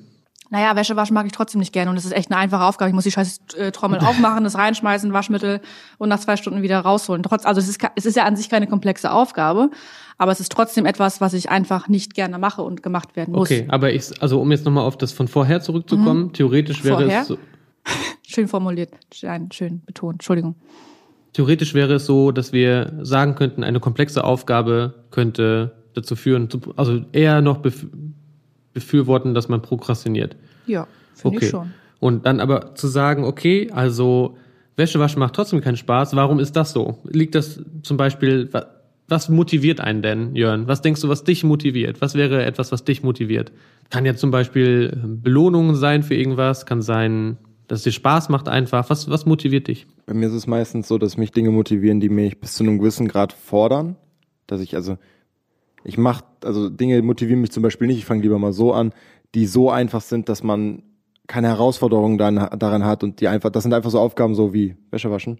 Naja, 0.50 0.74
Wäsche 0.74 0.96
waschen 0.96 1.14
mag 1.14 1.26
ich 1.26 1.32
trotzdem 1.32 1.60
nicht 1.60 1.72
gerne 1.72 1.92
und 1.92 1.96
es 1.96 2.04
ist 2.04 2.12
echt 2.12 2.30
eine 2.32 2.40
einfache 2.40 2.64
Aufgabe. 2.64 2.88
Ich 2.88 2.94
muss 2.94 3.04
die 3.04 3.12
scheiß 3.12 3.40
äh, 3.56 3.70
Trommel 3.70 3.98
aufmachen, 4.02 4.42
das 4.42 4.58
reinschmeißen, 4.58 5.12
Waschmittel 5.12 5.60
und 5.98 6.08
nach 6.08 6.18
zwei 6.18 6.36
Stunden 6.36 6.62
wieder 6.62 6.80
rausholen. 6.80 7.22
Trotz, 7.22 7.46
also 7.46 7.60
es 7.60 7.68
ist, 7.68 7.80
es 7.94 8.06
ist 8.06 8.16
ja 8.16 8.24
an 8.24 8.34
sich 8.34 8.48
keine 8.48 8.66
komplexe 8.66 9.12
Aufgabe, 9.12 9.70
aber 10.18 10.32
es 10.32 10.40
ist 10.40 10.50
trotzdem 10.50 10.86
etwas, 10.86 11.20
was 11.20 11.34
ich 11.34 11.50
einfach 11.50 11.86
nicht 11.86 12.14
gerne 12.14 12.38
mache 12.38 12.62
und 12.62 12.82
gemacht 12.82 13.14
werden 13.14 13.32
muss. 13.32 13.48
Okay, 13.48 13.66
aber 13.68 13.92
ich, 13.92 14.10
also 14.20 14.40
um 14.40 14.50
jetzt 14.50 14.64
nochmal 14.64 14.84
auf 14.84 14.98
das 14.98 15.12
von 15.12 15.28
vorher 15.28 15.60
zurückzukommen, 15.60 16.24
mhm. 16.24 16.32
theoretisch 16.32 16.82
wäre 16.82 17.02
vorher? 17.02 17.20
es 17.20 17.28
so, 17.28 17.38
Schön 18.34 18.48
formuliert, 18.48 18.90
schön, 19.12 19.52
schön 19.52 19.82
betont, 19.86 20.14
Entschuldigung. 20.14 20.56
Theoretisch 21.34 21.72
wäre 21.72 21.94
es 21.94 22.06
so, 22.06 22.32
dass 22.32 22.52
wir 22.52 22.92
sagen 23.02 23.36
könnten, 23.36 23.62
eine 23.62 23.78
komplexe 23.78 24.24
Aufgabe 24.24 24.94
könnte 25.12 25.72
dazu 25.94 26.16
führen, 26.16 26.48
also 26.74 27.04
eher 27.12 27.42
noch 27.42 27.62
befürworten, 28.72 29.34
dass 29.34 29.48
man 29.48 29.62
prokrastiniert. 29.62 30.36
Ja, 30.66 30.88
finde 31.14 31.36
okay. 31.36 31.44
ich 31.44 31.50
schon. 31.52 31.70
Und 32.00 32.26
dann 32.26 32.40
aber 32.40 32.74
zu 32.74 32.88
sagen, 32.88 33.22
okay, 33.24 33.70
also 33.72 34.36
Wäschewaschen 34.74 35.20
macht 35.20 35.34
trotzdem 35.34 35.60
keinen 35.60 35.76
Spaß, 35.76 36.16
warum 36.16 36.40
ist 36.40 36.56
das 36.56 36.72
so? 36.72 36.98
Liegt 37.04 37.36
das 37.36 37.60
zum 37.84 37.96
Beispiel, 37.96 38.50
was 39.06 39.28
motiviert 39.28 39.80
einen 39.80 40.02
denn, 40.02 40.34
Jörn? 40.34 40.66
Was 40.66 40.82
denkst 40.82 41.00
du, 41.02 41.08
was 41.08 41.22
dich 41.22 41.44
motiviert? 41.44 42.00
Was 42.00 42.16
wäre 42.16 42.44
etwas, 42.44 42.72
was 42.72 42.84
dich 42.84 43.04
motiviert? 43.04 43.52
Kann 43.90 44.04
ja 44.04 44.16
zum 44.16 44.32
Beispiel 44.32 44.98
Belohnungen 45.04 45.76
sein 45.76 46.02
für 46.02 46.16
irgendwas, 46.16 46.66
kann 46.66 46.82
sein 46.82 47.38
dass 47.68 47.80
es 47.80 47.84
dir 47.84 47.92
Spaß 47.92 48.28
macht 48.28 48.48
einfach. 48.48 48.88
Was, 48.90 49.08
was 49.08 49.26
motiviert 49.26 49.68
dich? 49.68 49.86
Bei 50.06 50.14
mir 50.14 50.26
ist 50.26 50.34
es 50.34 50.46
meistens 50.46 50.88
so, 50.88 50.98
dass 50.98 51.16
mich 51.16 51.32
Dinge 51.32 51.50
motivieren, 51.50 52.00
die 52.00 52.08
mich 52.08 52.40
bis 52.40 52.54
zu 52.54 52.64
einem 52.64 52.78
gewissen 52.78 53.08
Grad 53.08 53.32
fordern. 53.32 53.96
Dass 54.46 54.60
ich 54.60 54.74
also, 54.74 54.98
ich 55.84 55.96
mache, 55.96 56.24
also 56.44 56.68
Dinge 56.68 57.00
motivieren 57.02 57.40
mich 57.40 57.52
zum 57.52 57.62
Beispiel 57.62 57.86
nicht, 57.86 57.98
ich 57.98 58.04
fange 58.04 58.22
lieber 58.22 58.38
mal 58.38 58.52
so 58.52 58.72
an, 58.72 58.92
die 59.34 59.46
so 59.46 59.70
einfach 59.70 60.00
sind, 60.00 60.28
dass 60.28 60.42
man 60.42 60.82
keine 61.26 61.48
Herausforderungen 61.48 62.18
daran 62.18 62.84
hat 62.84 63.02
und 63.02 63.20
die 63.20 63.28
einfach, 63.28 63.50
das 63.50 63.62
sind 63.62 63.72
einfach 63.72 63.90
so 63.90 63.98
Aufgaben 63.98 64.34
so 64.34 64.52
wie 64.52 64.76
Wäsche 64.90 65.10
waschen. 65.10 65.38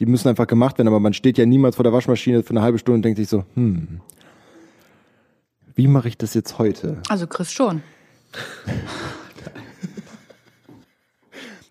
Die 0.00 0.06
müssen 0.06 0.28
einfach 0.28 0.48
gemacht 0.48 0.78
werden, 0.78 0.88
aber 0.88 0.98
man 0.98 1.14
steht 1.14 1.38
ja 1.38 1.46
niemals 1.46 1.76
vor 1.76 1.84
der 1.84 1.92
Waschmaschine 1.92 2.42
für 2.42 2.50
eine 2.50 2.62
halbe 2.62 2.78
Stunde 2.78 2.96
und 2.96 3.04
denkt 3.04 3.18
sich 3.18 3.28
so, 3.28 3.44
hm, 3.54 4.00
wie 5.76 5.86
mache 5.86 6.08
ich 6.08 6.18
das 6.18 6.34
jetzt 6.34 6.58
heute? 6.58 7.00
Also 7.08 7.26
Chris 7.26 7.52
schon. 7.52 7.82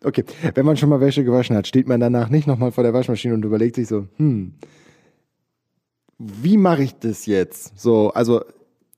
Okay, 0.03 0.25
wenn 0.53 0.65
man 0.65 0.77
schon 0.77 0.89
mal 0.89 0.99
Wäsche 0.99 1.23
gewaschen 1.23 1.55
hat, 1.55 1.67
steht 1.67 1.87
man 1.87 1.99
danach 1.99 2.29
nicht 2.29 2.47
nochmal 2.47 2.71
vor 2.71 2.83
der 2.83 2.93
Waschmaschine 2.93 3.33
und 3.33 3.45
überlegt 3.45 3.75
sich 3.75 3.87
so, 3.87 4.07
hm, 4.17 4.53
wie 6.17 6.57
mache 6.57 6.83
ich 6.83 6.95
das 6.99 7.25
jetzt? 7.25 7.77
So, 7.79 8.11
also 8.11 8.41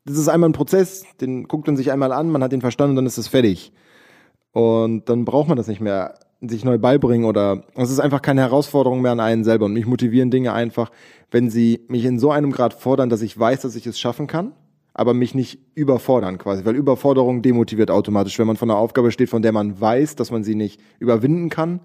das 0.06 0.18
ist 0.18 0.28
einmal 0.28 0.50
ein 0.50 0.54
Prozess, 0.54 1.06
den 1.20 1.48
guckt 1.48 1.68
man 1.68 1.78
sich 1.78 1.92
einmal 1.92 2.12
an, 2.12 2.30
man 2.30 2.44
hat 2.44 2.52
den 2.52 2.62
verstanden 2.62 2.92
und 2.92 2.96
dann 2.98 3.06
ist 3.06 3.18
es 3.18 3.28
fertig. 3.28 3.72
Und 4.52 5.10
dann 5.10 5.26
braucht 5.26 5.48
man 5.48 5.58
das 5.58 5.68
nicht 5.68 5.82
mehr 5.82 6.16
sich 6.42 6.64
neu 6.64 6.78
beibringen 6.78 7.26
oder 7.26 7.64
es 7.76 7.90
ist 7.90 8.00
einfach 8.00 8.22
keine 8.22 8.42
Herausforderung 8.42 9.02
mehr 9.02 9.12
an 9.12 9.20
einen 9.20 9.44
selber 9.44 9.66
und 9.66 9.74
mich 9.74 9.86
motivieren 9.86 10.32
Dinge 10.32 10.54
einfach, 10.54 10.92
wenn 11.32 11.50
sie 11.50 11.82
mich 11.88 12.06
in 12.06 12.20
so 12.20 12.32
einem 12.32 12.52
Grad 12.52 12.74
fordern, 12.74 13.10
dass 13.10 13.22
ich 13.22 13.38
weiß, 13.38 13.62
dass 13.62 13.76
ich 13.76 13.88
es 13.88 14.00
schaffen 14.00 14.28
kann, 14.28 14.54
aber 14.98 15.14
mich 15.14 15.36
nicht 15.36 15.60
überfordern 15.76 16.38
quasi, 16.38 16.64
weil 16.64 16.74
Überforderung 16.74 17.42
demotiviert 17.42 17.92
automatisch. 17.92 18.40
Wenn 18.40 18.48
man 18.48 18.56
vor 18.56 18.68
einer 18.68 18.78
Aufgabe 18.78 19.12
steht, 19.12 19.30
von 19.30 19.42
der 19.42 19.52
man 19.52 19.80
weiß, 19.80 20.16
dass 20.16 20.32
man 20.32 20.44
sie 20.44 20.56
nicht 20.56 20.80
überwinden 21.00 21.50
kann, 21.50 21.82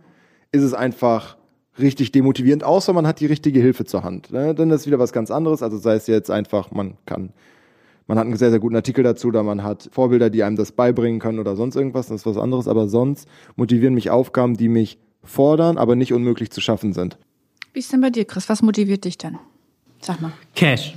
ist 0.52 0.62
es 0.62 0.74
einfach 0.74 1.36
richtig 1.78 2.12
demotivierend, 2.12 2.62
außer 2.62 2.92
man 2.92 3.08
hat 3.08 3.18
die 3.18 3.26
richtige 3.26 3.60
Hilfe 3.60 3.84
zur 3.84 4.04
Hand. 4.04 4.30
Ne? 4.30 4.54
Dann 4.54 4.70
ist 4.70 4.86
wieder 4.86 5.00
was 5.00 5.12
ganz 5.12 5.32
anderes. 5.32 5.62
Also 5.62 5.76
sei 5.76 5.94
es 5.94 6.06
jetzt 6.06 6.30
einfach, 6.30 6.70
man 6.70 6.98
kann, 7.04 7.32
man 8.06 8.16
hat 8.16 8.26
einen 8.26 8.36
sehr, 8.36 8.50
sehr 8.50 8.60
guten 8.60 8.76
Artikel 8.76 9.02
dazu, 9.02 9.28
oder 9.28 9.42
man 9.42 9.64
hat 9.64 9.88
Vorbilder, 9.90 10.30
die 10.30 10.44
einem 10.44 10.56
das 10.56 10.70
beibringen 10.70 11.18
können 11.18 11.40
oder 11.40 11.56
sonst 11.56 11.74
irgendwas, 11.74 12.06
das 12.06 12.20
ist 12.20 12.26
was 12.26 12.36
anderes. 12.36 12.68
Aber 12.68 12.88
sonst 12.88 13.28
motivieren 13.56 13.94
mich 13.94 14.10
Aufgaben, 14.10 14.56
die 14.56 14.68
mich 14.68 14.98
fordern, 15.24 15.78
aber 15.78 15.96
nicht 15.96 16.12
unmöglich 16.12 16.52
zu 16.52 16.60
schaffen 16.60 16.92
sind. 16.92 17.18
Wie 17.72 17.80
ist 17.80 17.92
denn 17.92 18.00
bei 18.00 18.10
dir, 18.10 18.24
Chris? 18.24 18.48
Was 18.48 18.62
motiviert 18.62 19.04
dich 19.04 19.18
denn? 19.18 19.38
Sag 20.00 20.20
mal. 20.20 20.32
Cash. 20.54 20.96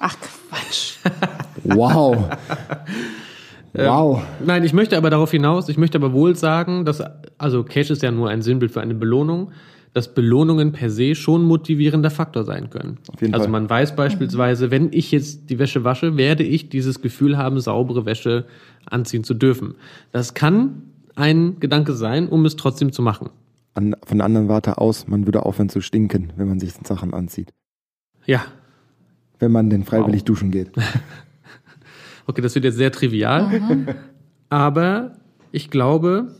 Ach, 0.00 0.16
Quatsch. 0.50 0.96
Wow. 1.64 2.28
wow. 3.72 4.22
Ähm, 4.40 4.46
nein, 4.46 4.64
ich 4.64 4.72
möchte 4.72 4.96
aber 4.96 5.10
darauf 5.10 5.30
hinaus, 5.30 5.68
ich 5.68 5.78
möchte 5.78 5.98
aber 5.98 6.12
wohl 6.12 6.36
sagen, 6.36 6.84
dass, 6.84 7.02
also 7.38 7.64
Cash 7.64 7.90
ist 7.90 8.02
ja 8.02 8.10
nur 8.10 8.28
ein 8.28 8.42
Sinnbild 8.42 8.72
für 8.72 8.80
eine 8.80 8.94
Belohnung, 8.94 9.52
dass 9.92 10.14
Belohnungen 10.14 10.72
per 10.72 10.90
se 10.90 11.14
schon 11.14 11.44
motivierender 11.44 12.10
Faktor 12.10 12.44
sein 12.44 12.70
können. 12.70 12.98
Auf 13.12 13.20
jeden 13.20 13.34
also 13.34 13.44
Fall. 13.44 13.52
man 13.52 13.68
weiß 13.68 13.94
beispielsweise, 13.94 14.70
wenn 14.70 14.88
ich 14.92 15.12
jetzt 15.12 15.50
die 15.50 15.58
Wäsche 15.58 15.84
wasche, 15.84 16.16
werde 16.16 16.44
ich 16.44 16.70
dieses 16.70 17.02
Gefühl 17.02 17.36
haben, 17.36 17.60
saubere 17.60 18.06
Wäsche 18.06 18.46
anziehen 18.86 19.22
zu 19.22 19.34
dürfen. 19.34 19.74
Das 20.10 20.32
kann 20.32 20.82
ein 21.14 21.60
Gedanke 21.60 21.92
sein, 21.92 22.28
um 22.28 22.46
es 22.46 22.56
trotzdem 22.56 22.90
zu 22.92 23.02
machen. 23.02 23.30
An, 23.74 23.94
von 24.04 24.18
der 24.18 24.24
anderen 24.24 24.48
Warte 24.48 24.78
aus, 24.78 25.06
man 25.08 25.26
würde 25.26 25.44
aufhören 25.44 25.68
zu 25.68 25.80
stinken, 25.82 26.32
wenn 26.36 26.48
man 26.48 26.58
sich 26.58 26.72
Sachen 26.72 27.12
anzieht. 27.14 27.52
Ja, 28.26 28.44
Wenn 29.38 29.50
man 29.52 29.70
denn 29.70 29.84
freiwillig 29.84 30.20
Wow. 30.20 30.26
duschen 30.26 30.50
geht. 30.50 30.70
Okay, 32.26 32.40
das 32.40 32.54
wird 32.54 32.64
jetzt 32.64 32.76
sehr 32.76 32.92
trivial. 32.92 33.86
Aber 34.48 35.12
ich 35.50 35.70
glaube, 35.70 36.34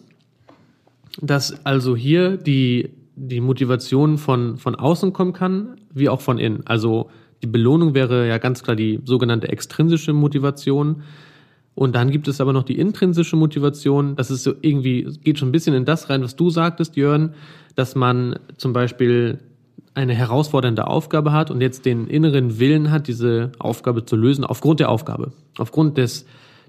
dass 1.21 1.65
also 1.65 1.97
hier 1.97 2.37
die, 2.37 2.91
die 3.17 3.41
Motivation 3.41 4.19
von, 4.19 4.57
von 4.59 4.75
außen 4.75 5.13
kommen 5.13 5.33
kann, 5.33 5.77
wie 5.93 6.09
auch 6.09 6.21
von 6.21 6.39
innen. 6.39 6.67
Also 6.67 7.11
die 7.43 7.47
Belohnung 7.47 7.95
wäre 7.95 8.29
ja 8.29 8.39
ganz 8.39 8.63
klar 8.63 8.77
die 8.77 9.01
sogenannte 9.05 9.49
extrinsische 9.49 10.13
Motivation. 10.13 11.03
Und 11.75 11.95
dann 11.95 12.11
gibt 12.11 12.29
es 12.29 12.41
aber 12.41 12.53
noch 12.53 12.65
die 12.65 12.79
intrinsische 12.79 13.37
Motivation. 13.37 14.15
Das 14.17 14.31
ist 14.31 14.45
so 14.45 14.55
irgendwie, 14.61 15.05
geht 15.25 15.39
schon 15.39 15.49
ein 15.49 15.53
bisschen 15.53 15.75
in 15.75 15.85
das 15.85 16.11
rein, 16.11 16.23
was 16.23 16.37
du 16.37 16.51
sagtest, 16.51 16.97
Jörn, 16.97 17.35
dass 17.75 17.95
man 17.95 18.39
zum 18.59 18.73
Beispiel 18.73 19.39
eine 19.95 20.15
herausfordernde 20.15 20.87
Aufgabe 20.87 21.33
hat 21.33 21.51
und 21.51 21.61
jetzt 21.61 21.85
den 21.85 22.07
inneren 22.07 22.59
Willen 22.59 22.91
hat, 22.91 23.09
diese 23.09 23.53
Aufgabe 23.59 24.05
zu 24.05 24.17
lösen, 24.17 24.45
aufgrund 24.45 24.81
der 24.81 24.89
Aufgabe. 24.89 25.33
Aufgrund 25.59 25.99
des, 25.99 26.27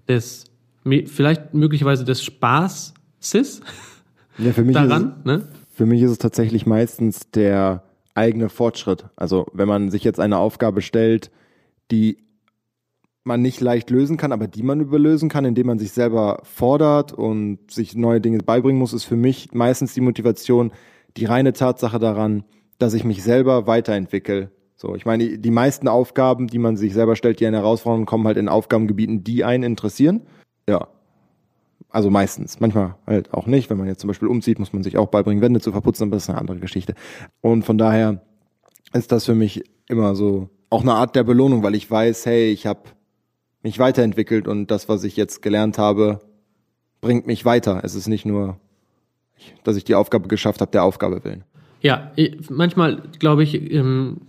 des 0.07 0.45
vielleicht 0.83 1.53
möglicherweise 1.53 2.03
des 2.03 2.23
Spaßes 2.23 2.93
Ja, 4.37 4.51
für 4.51 4.63
mich 4.63 4.73
daran. 4.73 5.15
Ist 5.19 5.25
Ne? 5.25 5.33
es, 5.33 5.75
für 5.75 5.85
mich 5.85 6.01
ist 6.01 6.11
es 6.11 6.17
tatsächlich 6.17 6.65
meistens 6.65 7.31
der 7.31 7.83
eigene 8.15 8.49
Fortschritt. 8.49 9.05
Also 9.15 9.47
wenn 9.53 9.67
man 9.67 9.89
sich 9.89 10.03
jetzt 10.03 10.19
eine 10.19 10.37
Aufgabe 10.37 10.81
stellt, 10.81 11.31
die 11.91 12.17
man 13.23 13.41
nicht 13.41 13.61
leicht 13.61 13.89
lösen 13.89 14.17
kann, 14.17 14.31
aber 14.33 14.47
die 14.47 14.63
man 14.63 14.81
überlösen 14.81 15.29
kann, 15.29 15.45
indem 15.45 15.67
man 15.67 15.79
sich 15.79 15.91
selber 15.93 16.41
fordert 16.43 17.13
und 17.13 17.71
sich 17.71 17.95
neue 17.95 18.19
Dinge 18.19 18.39
beibringen 18.39 18.79
muss, 18.79 18.91
ist 18.93 19.05
für 19.05 19.15
mich 19.15 19.53
meistens 19.53 19.93
die 19.93 20.01
Motivation, 20.01 20.71
die 21.15 21.25
reine 21.25 21.53
Tatsache 21.53 21.99
daran, 21.99 22.43
dass 22.83 22.93
ich 22.93 23.03
mich 23.03 23.23
selber 23.23 23.65
weiterentwickle. 23.67 24.51
So, 24.75 24.95
ich 24.95 25.05
meine, 25.05 25.37
die, 25.39 25.51
meisten 25.51 25.87
Aufgaben, 25.87 26.47
die 26.47 26.59
man 26.59 26.75
sich 26.75 26.93
selber 26.93 27.15
stellt, 27.15 27.39
die 27.39 27.47
eine 27.47 27.57
Herausforderung 27.57 28.05
kommen 28.05 28.27
halt 28.27 28.37
in 28.37 28.49
Aufgabengebieten, 28.49 29.23
die 29.23 29.43
einen 29.43 29.63
interessieren. 29.63 30.21
Ja. 30.67 30.87
Also 31.89 32.09
meistens. 32.09 32.59
Manchmal 32.59 32.95
halt 33.05 33.33
auch 33.33 33.45
nicht. 33.45 33.69
Wenn 33.69 33.77
man 33.77 33.87
jetzt 33.87 34.01
zum 34.01 34.07
Beispiel 34.07 34.27
umzieht, 34.27 34.59
muss 34.59 34.73
man 34.73 34.83
sich 34.83 34.97
auch 34.97 35.07
beibringen, 35.07 35.41
Wände 35.41 35.61
zu 35.61 35.71
verputzen, 35.71 36.07
aber 36.07 36.15
das 36.15 36.23
ist 36.23 36.29
eine 36.29 36.39
andere 36.39 36.59
Geschichte. 36.59 36.95
Und 37.41 37.63
von 37.63 37.77
daher 37.77 38.21
ist 38.93 39.11
das 39.11 39.25
für 39.25 39.35
mich 39.35 39.63
immer 39.87 40.15
so 40.15 40.49
auch 40.69 40.81
eine 40.81 40.93
Art 40.93 41.15
der 41.15 41.23
Belohnung, 41.23 41.61
weil 41.61 41.75
ich 41.75 41.89
weiß, 41.89 42.25
hey, 42.25 42.51
ich 42.51 42.65
habe 42.65 42.81
mich 43.61 43.79
weiterentwickelt 43.79 44.47
und 44.47 44.71
das, 44.71 44.89
was 44.89 45.03
ich 45.03 45.15
jetzt 45.15 45.41
gelernt 45.41 45.77
habe, 45.77 46.19
bringt 46.99 47.27
mich 47.27 47.45
weiter. 47.45 47.81
Es 47.83 47.95
ist 47.95 48.07
nicht 48.07 48.25
nur, 48.25 48.57
dass 49.63 49.77
ich 49.77 49.83
die 49.83 49.95
Aufgabe 49.95 50.27
geschafft 50.27 50.61
habe, 50.61 50.71
der 50.71 50.83
Aufgabe 50.83 51.23
willen. 51.23 51.43
Ja, 51.83 52.11
manchmal 52.49 53.03
glaube 53.19 53.43
ich, 53.43 53.71
ähm, 53.71 54.21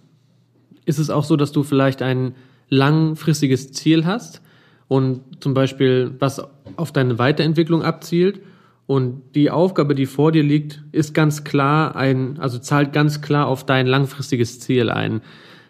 ist 0.84 0.99
es 0.99 1.08
auch 1.08 1.25
so, 1.25 1.37
dass 1.37 1.52
du 1.52 1.62
vielleicht 1.62 2.02
ein 2.02 2.34
langfristiges 2.68 3.73
Ziel 3.73 4.04
hast 4.04 4.42
und 4.88 5.20
zum 5.40 5.54
Beispiel 5.54 6.14
was 6.18 6.42
auf 6.76 6.92
deine 6.92 7.18
Weiterentwicklung 7.18 7.82
abzielt 7.82 8.40
und 8.87 9.23
die 9.37 9.50
Aufgabe, 9.50 9.94
die 9.94 10.06
vor 10.06 10.32
dir 10.32 10.42
liegt, 10.42 10.82
ist 10.90 11.14
ganz 11.14 11.44
klar 11.44 11.96
ein, 11.96 12.38
also 12.38 12.58
zahlt 12.58 12.92
ganz 12.92 13.23
klar 13.23 13.46
auf 13.46 13.64
dein 13.64 13.87
langfristiges 13.87 14.61
Ziel 14.61 14.90
ein. 14.90 15.23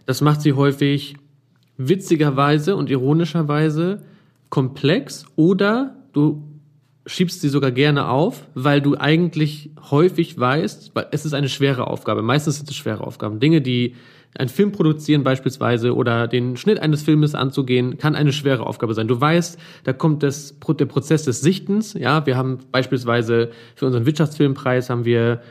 Das 0.06 0.22
macht 0.22 0.40
sie 0.40 0.54
häufig 0.54 1.16
witzigerweise 1.76 2.76
und 2.76 2.90
ironischerweise 2.90 4.02
komplex 4.48 5.26
oder 5.36 5.96
du 6.12 6.42
schiebst 7.06 7.40
sie 7.40 7.48
sogar 7.48 7.70
gerne 7.70 8.08
auf, 8.08 8.46
weil 8.54 8.80
du 8.80 8.96
eigentlich 8.96 9.70
häufig 9.90 10.38
weißt, 10.38 10.92
es 11.10 11.24
ist 11.24 11.34
eine 11.34 11.48
schwere 11.48 11.86
Aufgabe. 11.86 12.22
Meistens 12.22 12.56
sind 12.56 12.70
es 12.70 12.76
schwere 12.76 13.06
Aufgaben. 13.06 13.40
Dinge, 13.40 13.60
die 13.60 13.94
einen 14.36 14.48
Film 14.48 14.72
produzieren 14.72 15.22
beispielsweise 15.22 15.94
oder 15.94 16.26
den 16.26 16.56
Schnitt 16.56 16.80
eines 16.80 17.02
Filmes 17.02 17.34
anzugehen, 17.34 17.98
kann 17.98 18.16
eine 18.16 18.32
schwere 18.32 18.66
Aufgabe 18.66 18.94
sein. 18.94 19.06
Du 19.06 19.20
weißt, 19.20 19.58
da 19.84 19.92
kommt 19.92 20.22
das, 20.22 20.58
der 20.58 20.86
Prozess 20.86 21.24
des 21.24 21.40
Sichtens. 21.40 21.94
Ja, 21.94 22.26
wir 22.26 22.36
haben 22.36 22.58
beispielsweise 22.72 23.50
für 23.76 23.86
unseren 23.86 24.06
Wirtschaftsfilmpreis 24.06 24.90
haben 24.90 25.04
wir 25.04 25.42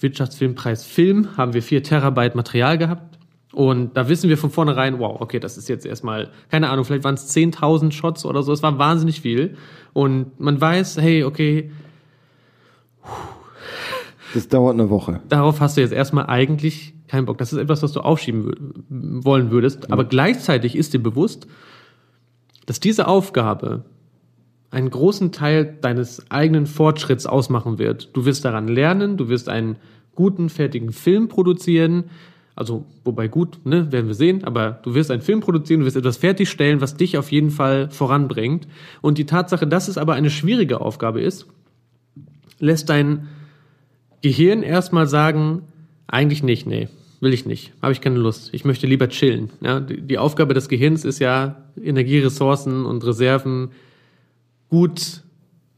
Wirtschaftsfilmpreis 0.00 0.84
Film 0.84 1.36
haben 1.36 1.52
wir 1.52 1.62
vier 1.62 1.82
Terabyte 1.82 2.34
Material 2.34 2.78
gehabt. 2.78 3.17
Und 3.58 3.96
da 3.96 4.08
wissen 4.08 4.30
wir 4.30 4.38
von 4.38 4.50
vornherein, 4.50 5.00
wow, 5.00 5.20
okay, 5.20 5.40
das 5.40 5.58
ist 5.58 5.68
jetzt 5.68 5.84
erstmal, 5.84 6.30
keine 6.48 6.70
Ahnung, 6.70 6.84
vielleicht 6.84 7.02
waren 7.02 7.16
es 7.16 7.34
10.000 7.34 7.90
Shots 7.90 8.24
oder 8.24 8.44
so, 8.44 8.52
es 8.52 8.62
war 8.62 8.78
wahnsinnig 8.78 9.20
viel. 9.20 9.56
Und 9.92 10.38
man 10.38 10.60
weiß, 10.60 10.98
hey, 10.98 11.24
okay, 11.24 11.72
Das 14.32 14.46
dauert 14.46 14.74
eine 14.74 14.90
Woche. 14.90 15.22
darauf 15.28 15.58
hast 15.58 15.76
du 15.76 15.80
jetzt 15.80 15.92
erstmal 15.92 16.26
eigentlich 16.26 16.94
keinen 17.08 17.26
Bock. 17.26 17.38
Das 17.38 17.52
ist 17.52 17.58
etwas, 17.58 17.82
was 17.82 17.90
du 17.90 17.98
aufschieben 17.98 18.84
wollen 18.88 19.50
würdest. 19.50 19.90
Aber 19.90 20.04
gleichzeitig 20.04 20.76
ist 20.76 20.94
dir 20.94 21.02
bewusst, 21.02 21.48
dass 22.66 22.78
diese 22.78 23.08
Aufgabe 23.08 23.86
einen 24.70 24.90
großen 24.90 25.32
Teil 25.32 25.78
deines 25.80 26.30
eigenen 26.30 26.66
Fortschritts 26.66 27.26
ausmachen 27.26 27.80
wird. 27.80 28.10
Du 28.16 28.24
wirst 28.24 28.44
daran 28.44 28.68
lernen, 28.68 29.16
du 29.16 29.28
wirst 29.28 29.48
einen 29.48 29.78
guten, 30.14 30.48
fertigen 30.48 30.92
Film 30.92 31.26
produzieren. 31.26 32.04
Also, 32.58 32.84
wobei 33.04 33.28
gut, 33.28 33.64
ne, 33.64 33.92
werden 33.92 34.08
wir 34.08 34.16
sehen, 34.16 34.42
aber 34.42 34.80
du 34.82 34.92
wirst 34.92 35.12
einen 35.12 35.22
Film 35.22 35.38
produzieren, 35.38 35.78
du 35.78 35.86
wirst 35.86 35.96
etwas 35.96 36.16
fertigstellen, 36.16 36.80
was 36.80 36.96
dich 36.96 37.16
auf 37.16 37.30
jeden 37.30 37.50
Fall 37.50 37.88
voranbringt. 37.88 38.66
Und 39.00 39.16
die 39.16 39.26
Tatsache, 39.26 39.64
dass 39.64 39.86
es 39.86 39.96
aber 39.96 40.14
eine 40.14 40.28
schwierige 40.28 40.80
Aufgabe 40.80 41.20
ist, 41.20 41.46
lässt 42.58 42.88
dein 42.88 43.28
Gehirn 44.22 44.64
erstmal 44.64 45.06
sagen, 45.06 45.62
eigentlich 46.08 46.42
nicht, 46.42 46.66
nee, 46.66 46.88
will 47.20 47.32
ich 47.32 47.46
nicht, 47.46 47.74
habe 47.80 47.92
ich 47.92 48.00
keine 48.00 48.18
Lust, 48.18 48.48
ich 48.52 48.64
möchte 48.64 48.88
lieber 48.88 49.08
chillen. 49.08 49.50
Ja, 49.60 49.78
die, 49.78 50.18
Aufgabe 50.18 50.52
des 50.52 50.68
Gehirns 50.68 51.04
ist 51.04 51.20
ja, 51.20 51.62
Energieressourcen 51.80 52.86
und 52.86 53.06
Reserven 53.06 53.70
gut 54.68 55.22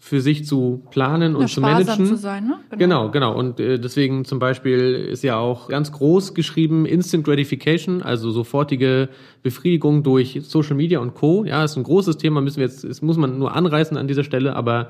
für 0.03 0.23
sich 0.23 0.47
zu 0.47 0.83
planen 0.91 1.37
und 1.37 1.43
Ja, 1.43 1.49
zu 1.49 1.61
managen. 1.61 2.07
zu 2.07 2.17
sein, 2.17 2.47
ne? 2.47 2.57
Genau, 2.79 3.11
genau. 3.11 3.37
Und 3.39 3.61
äh, 3.61 3.79
deswegen 3.79 4.25
zum 4.25 4.39
Beispiel 4.39 4.95
ist 4.95 5.23
ja 5.23 5.37
auch 5.37 5.69
ganz 5.69 5.93
groß 5.93 6.33
geschrieben 6.35 6.87
Instant 6.87 7.23
Gratification, 7.23 8.01
also 8.03 8.31
sofortige 8.31 9.11
Befriedigung 9.43 10.03
durch 10.03 10.41
Social 10.43 10.75
Media 10.75 11.01
und 11.01 11.15
Co. 11.15 11.45
Ja, 11.45 11.63
ist 11.63 11.77
ein 11.77 11.83
großes 11.83 12.17
Thema, 12.17 12.41
müssen 12.41 12.57
wir 12.57 12.67
jetzt, 12.67 12.83
das 12.83 13.03
muss 13.03 13.19
man 13.19 13.39
nur 13.39 13.55
anreißen 13.55 13.99
an 13.99 14.09
dieser 14.09 14.25
Stelle, 14.25 14.57
aber 14.57 14.89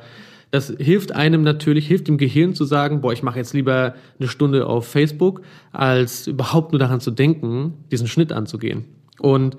das 0.53 0.73
hilft 0.79 1.13
einem 1.13 1.43
natürlich, 1.43 1.89
hilft 1.89 2.07
dem 2.07 2.17
Gehirn 2.17 2.55
zu 2.55 2.65
sagen, 2.65 3.01
boah, 3.01 3.13
ich 3.13 3.25
mache 3.25 3.39
jetzt 3.39 3.53
lieber 3.53 3.95
eine 4.19 4.29
Stunde 4.29 4.67
auf 4.67 4.87
Facebook, 4.87 5.43
als 5.73 6.29
überhaupt 6.29 6.71
nur 6.71 6.79
daran 6.79 7.01
zu 7.01 7.11
denken, 7.11 7.75
diesen 7.91 8.07
Schnitt 8.07 8.31
anzugehen. 8.33 8.85
Und 9.19 9.57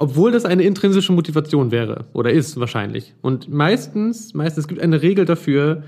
obwohl 0.00 0.32
das 0.32 0.46
eine 0.46 0.62
intrinsische 0.62 1.12
Motivation 1.12 1.70
wäre 1.70 2.06
oder 2.14 2.32
ist 2.32 2.58
wahrscheinlich. 2.58 3.14
Und 3.20 3.50
meistens, 3.50 4.32
meistens 4.32 4.66
gibt 4.66 4.80
eine 4.80 5.02
Regel 5.02 5.26
dafür, 5.26 5.82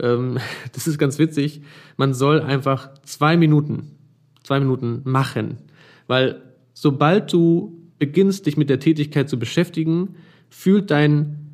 ähm, 0.00 0.38
das 0.72 0.86
ist 0.86 0.98
ganz 0.98 1.18
witzig, 1.18 1.60
man 1.98 2.14
soll 2.14 2.40
einfach 2.40 2.88
zwei 3.02 3.36
Minuten, 3.36 3.98
zwei 4.42 4.60
Minuten 4.60 5.02
machen. 5.04 5.58
Weil 6.06 6.40
sobald 6.72 7.30
du 7.34 7.78
beginnst, 7.98 8.46
dich 8.46 8.56
mit 8.56 8.70
der 8.70 8.80
Tätigkeit 8.80 9.28
zu 9.28 9.38
beschäftigen, 9.38 10.14
fühlt 10.48 10.90
dein 10.90 11.52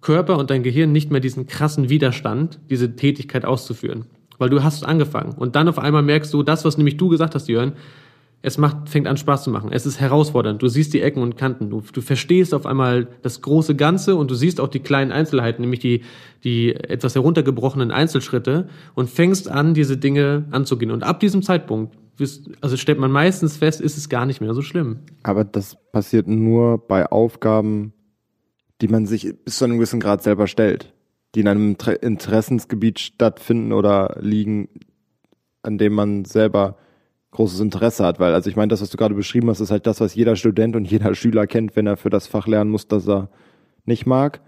Körper 0.00 0.38
und 0.38 0.48
dein 0.48 0.62
Gehirn 0.62 0.90
nicht 0.90 1.10
mehr 1.10 1.20
diesen 1.20 1.46
krassen 1.46 1.90
Widerstand, 1.90 2.60
diese 2.70 2.96
Tätigkeit 2.96 3.44
auszuführen. 3.44 4.06
Weil 4.38 4.48
du 4.48 4.62
hast 4.62 4.86
angefangen. 4.86 5.34
Und 5.34 5.54
dann 5.54 5.68
auf 5.68 5.78
einmal 5.78 6.02
merkst 6.02 6.32
du, 6.32 6.42
das, 6.42 6.64
was 6.64 6.78
nämlich 6.78 6.96
du 6.96 7.10
gesagt 7.10 7.34
hast, 7.34 7.46
Jörn, 7.46 7.74
es 8.44 8.58
macht, 8.58 8.88
fängt 8.88 9.06
an 9.06 9.16
Spaß 9.16 9.44
zu 9.44 9.50
machen. 9.50 9.70
Es 9.72 9.86
ist 9.86 10.00
herausfordernd. 10.00 10.60
Du 10.60 10.66
siehst 10.66 10.92
die 10.92 11.00
Ecken 11.00 11.22
und 11.22 11.36
Kanten. 11.36 11.70
Du, 11.70 11.80
du 11.80 12.00
verstehst 12.00 12.52
auf 12.54 12.66
einmal 12.66 13.06
das 13.22 13.40
große 13.40 13.76
Ganze 13.76 14.16
und 14.16 14.30
du 14.30 14.34
siehst 14.34 14.60
auch 14.60 14.66
die 14.68 14.80
kleinen 14.80 15.12
Einzelheiten, 15.12 15.62
nämlich 15.62 15.78
die, 15.78 16.02
die 16.42 16.74
etwas 16.74 17.14
heruntergebrochenen 17.14 17.92
Einzelschritte 17.92 18.68
und 18.94 19.08
fängst 19.08 19.48
an, 19.48 19.74
diese 19.74 19.96
Dinge 19.96 20.46
anzugehen. 20.50 20.90
Und 20.90 21.04
ab 21.04 21.20
diesem 21.20 21.42
Zeitpunkt, 21.42 21.96
also 22.60 22.76
stellt 22.76 22.98
man 22.98 23.12
meistens 23.12 23.56
fest, 23.56 23.80
ist 23.80 23.96
es 23.96 24.08
gar 24.08 24.26
nicht 24.26 24.40
mehr 24.40 24.54
so 24.54 24.62
schlimm. 24.62 24.98
Aber 25.22 25.44
das 25.44 25.76
passiert 25.92 26.26
nur 26.26 26.78
bei 26.78 27.06
Aufgaben, 27.06 27.92
die 28.80 28.88
man 28.88 29.06
sich 29.06 29.32
bis 29.44 29.58
zu 29.58 29.64
einem 29.64 29.76
gewissen 29.76 30.00
Grad 30.00 30.24
selber 30.24 30.48
stellt, 30.48 30.92
die 31.36 31.40
in 31.40 31.48
einem 31.48 31.76
Interessensgebiet 32.00 32.98
stattfinden 32.98 33.72
oder 33.72 34.16
liegen, 34.20 34.68
an 35.62 35.78
dem 35.78 35.92
man 35.92 36.24
selber 36.24 36.76
großes 37.32 37.60
Interesse 37.60 38.04
hat, 38.04 38.20
weil 38.20 38.34
also 38.34 38.48
ich 38.48 38.56
meine, 38.56 38.68
das, 38.68 38.80
was 38.80 38.90
du 38.90 38.96
gerade 38.96 39.14
beschrieben 39.14 39.48
hast, 39.48 39.60
ist 39.60 39.70
halt 39.70 39.86
das, 39.86 40.00
was 40.00 40.14
jeder 40.14 40.36
Student 40.36 40.76
und 40.76 40.84
jeder 40.84 41.14
Schüler 41.16 41.46
kennt, 41.46 41.74
wenn 41.74 41.86
er 41.86 41.96
für 41.96 42.10
das 42.10 42.26
Fach 42.26 42.46
lernen 42.46 42.70
muss, 42.70 42.86
das 42.86 43.08
er 43.08 43.28
nicht 43.84 44.06
mag. 44.06 44.40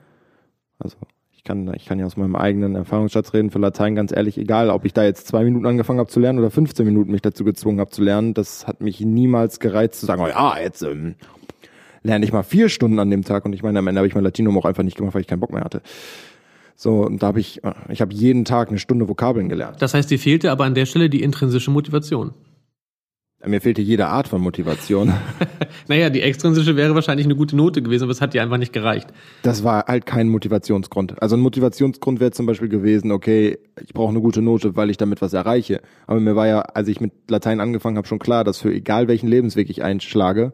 Also 0.79 0.97
ich 1.33 1.43
kann, 1.43 1.73
ich 1.75 1.87
kann 1.87 1.99
ja 1.99 2.07
aus 2.07 2.17
meinem 2.17 2.37
eigenen 2.37 2.75
Erfahrungsschatz 2.75 3.33
reden 3.35 3.51
für 3.51 3.59
Latein, 3.59 3.95
ganz 3.95 4.13
ehrlich, 4.13 4.39
egal, 4.39 4.71
ob 4.71 4.85
ich 4.85 4.93
da 4.93 5.05
jetzt 5.05 5.27
zwei 5.27 5.45
Minuten 5.45 5.67
angefangen 5.67 5.99
habe 5.99 6.09
zu 6.09 6.21
lernen 6.21 6.39
oder 6.39 6.51
15 6.51 6.87
Minuten 6.87 7.11
mich 7.11 7.23
dazu 7.23 7.45
gezwungen 7.45 7.81
habe 7.81 7.91
zu 7.91 8.03
lernen, 8.03 8.35
das 8.35 8.67
hat 8.67 8.81
mich 8.81 9.01
niemals 9.01 9.61
gereizt 9.61 10.01
zu 10.01 10.07
sagen, 10.07 10.23
oh 10.23 10.29
ja, 10.29 10.59
jetzt 10.59 10.83
ähm, 10.83 11.17
lerne 12.03 12.25
ich 12.25 12.33
mal 12.33 12.43
vier 12.43 12.69
Stunden 12.69 12.99
an 12.99 13.11
dem 13.11 13.25
Tag 13.25 13.45
und 13.45 13.55
ich 13.55 13.63
meine, 13.63 13.79
am 13.79 13.87
Ende 13.87 13.99
habe 13.99 14.09
ich 14.09 14.15
mein 14.15 14.25
Latinum 14.25 14.57
auch 14.59 14.65
einfach 14.65 14.83
nicht 14.83 14.97
gemacht, 14.97 15.15
weil 15.15 15.23
ich 15.23 15.27
keinen 15.27 15.41
Bock 15.41 15.53
mehr 15.53 15.65
hatte. 15.65 15.83
So, 16.77 17.03
und 17.03 17.23
da 17.23 17.29
habe 17.29 17.41
ich, 17.41 17.63
ich 17.89 18.01
habe 18.01 18.13
jeden 18.13 18.45
Tag 18.45 18.69
eine 18.69 18.79
Stunde 18.79 19.09
Vokabeln 19.09 19.49
gelernt. 19.49 19.81
Das 19.81 19.95
heißt, 19.95 20.11
dir 20.11 20.19
fehlte 20.19 20.51
aber 20.51 20.65
an 20.65 20.75
der 20.75 20.87
Stelle 20.87 21.09
die 21.09 21.23
intrinsische 21.23 21.71
Motivation. 21.71 22.35
Mir 23.47 23.61
fehlte 23.61 23.83
jede 23.83 24.07
Art 24.07 24.29
von 24.29 24.41
Motivation. 24.41 25.13
naja, 25.89 26.11
die 26.11 26.23
extrinsische 26.23 26.77
wäre 26.77 26.95
wahrscheinlich 26.95 27.27
eine 27.27 27.37
gute 27.37 27.57
Note 27.57 27.83
gewesen, 27.83 28.05
aber 28.05 28.13
es 28.13 28.21
hat 28.21 28.35
dir 28.35 28.43
einfach 28.43 28.57
nicht 28.57 28.73
gereicht. 28.73 29.09
Das 29.43 29.65
war 29.65 29.87
halt 29.87 30.07
kein 30.07 30.29
Motivationsgrund. 30.29 31.21
Also 31.23 31.37
ein 31.37 31.41
Motivationsgrund 31.41 32.21
wäre 32.21 32.31
zum 32.31 32.47
Beispiel 32.47 32.69
gewesen, 32.69 33.13
okay, 33.13 33.59
ich 33.83 33.93
brauche 33.93 34.11
eine 34.11 34.21
gute 34.21 34.43
Note, 34.43 34.77
weil 34.77 34.91
ich 34.91 34.97
damit 34.97 35.21
was 35.23 35.33
erreiche. 35.33 35.81
Aber 36.07 36.21
mir 36.21 36.37
war 36.37 36.47
ja, 36.47 36.61
als 36.61 36.89
ich 36.89 37.01
mit 37.01 37.13
Latein 37.29 37.61
angefangen 37.61 37.97
habe, 37.97 38.07
schon 38.07 38.19
klar, 38.19 38.45
dass 38.45 38.59
für 38.59 38.73
egal 38.73 39.09
welchen 39.09 39.29
Lebensweg 39.29 39.69
ich 39.71 39.83
einschlage, 39.83 40.53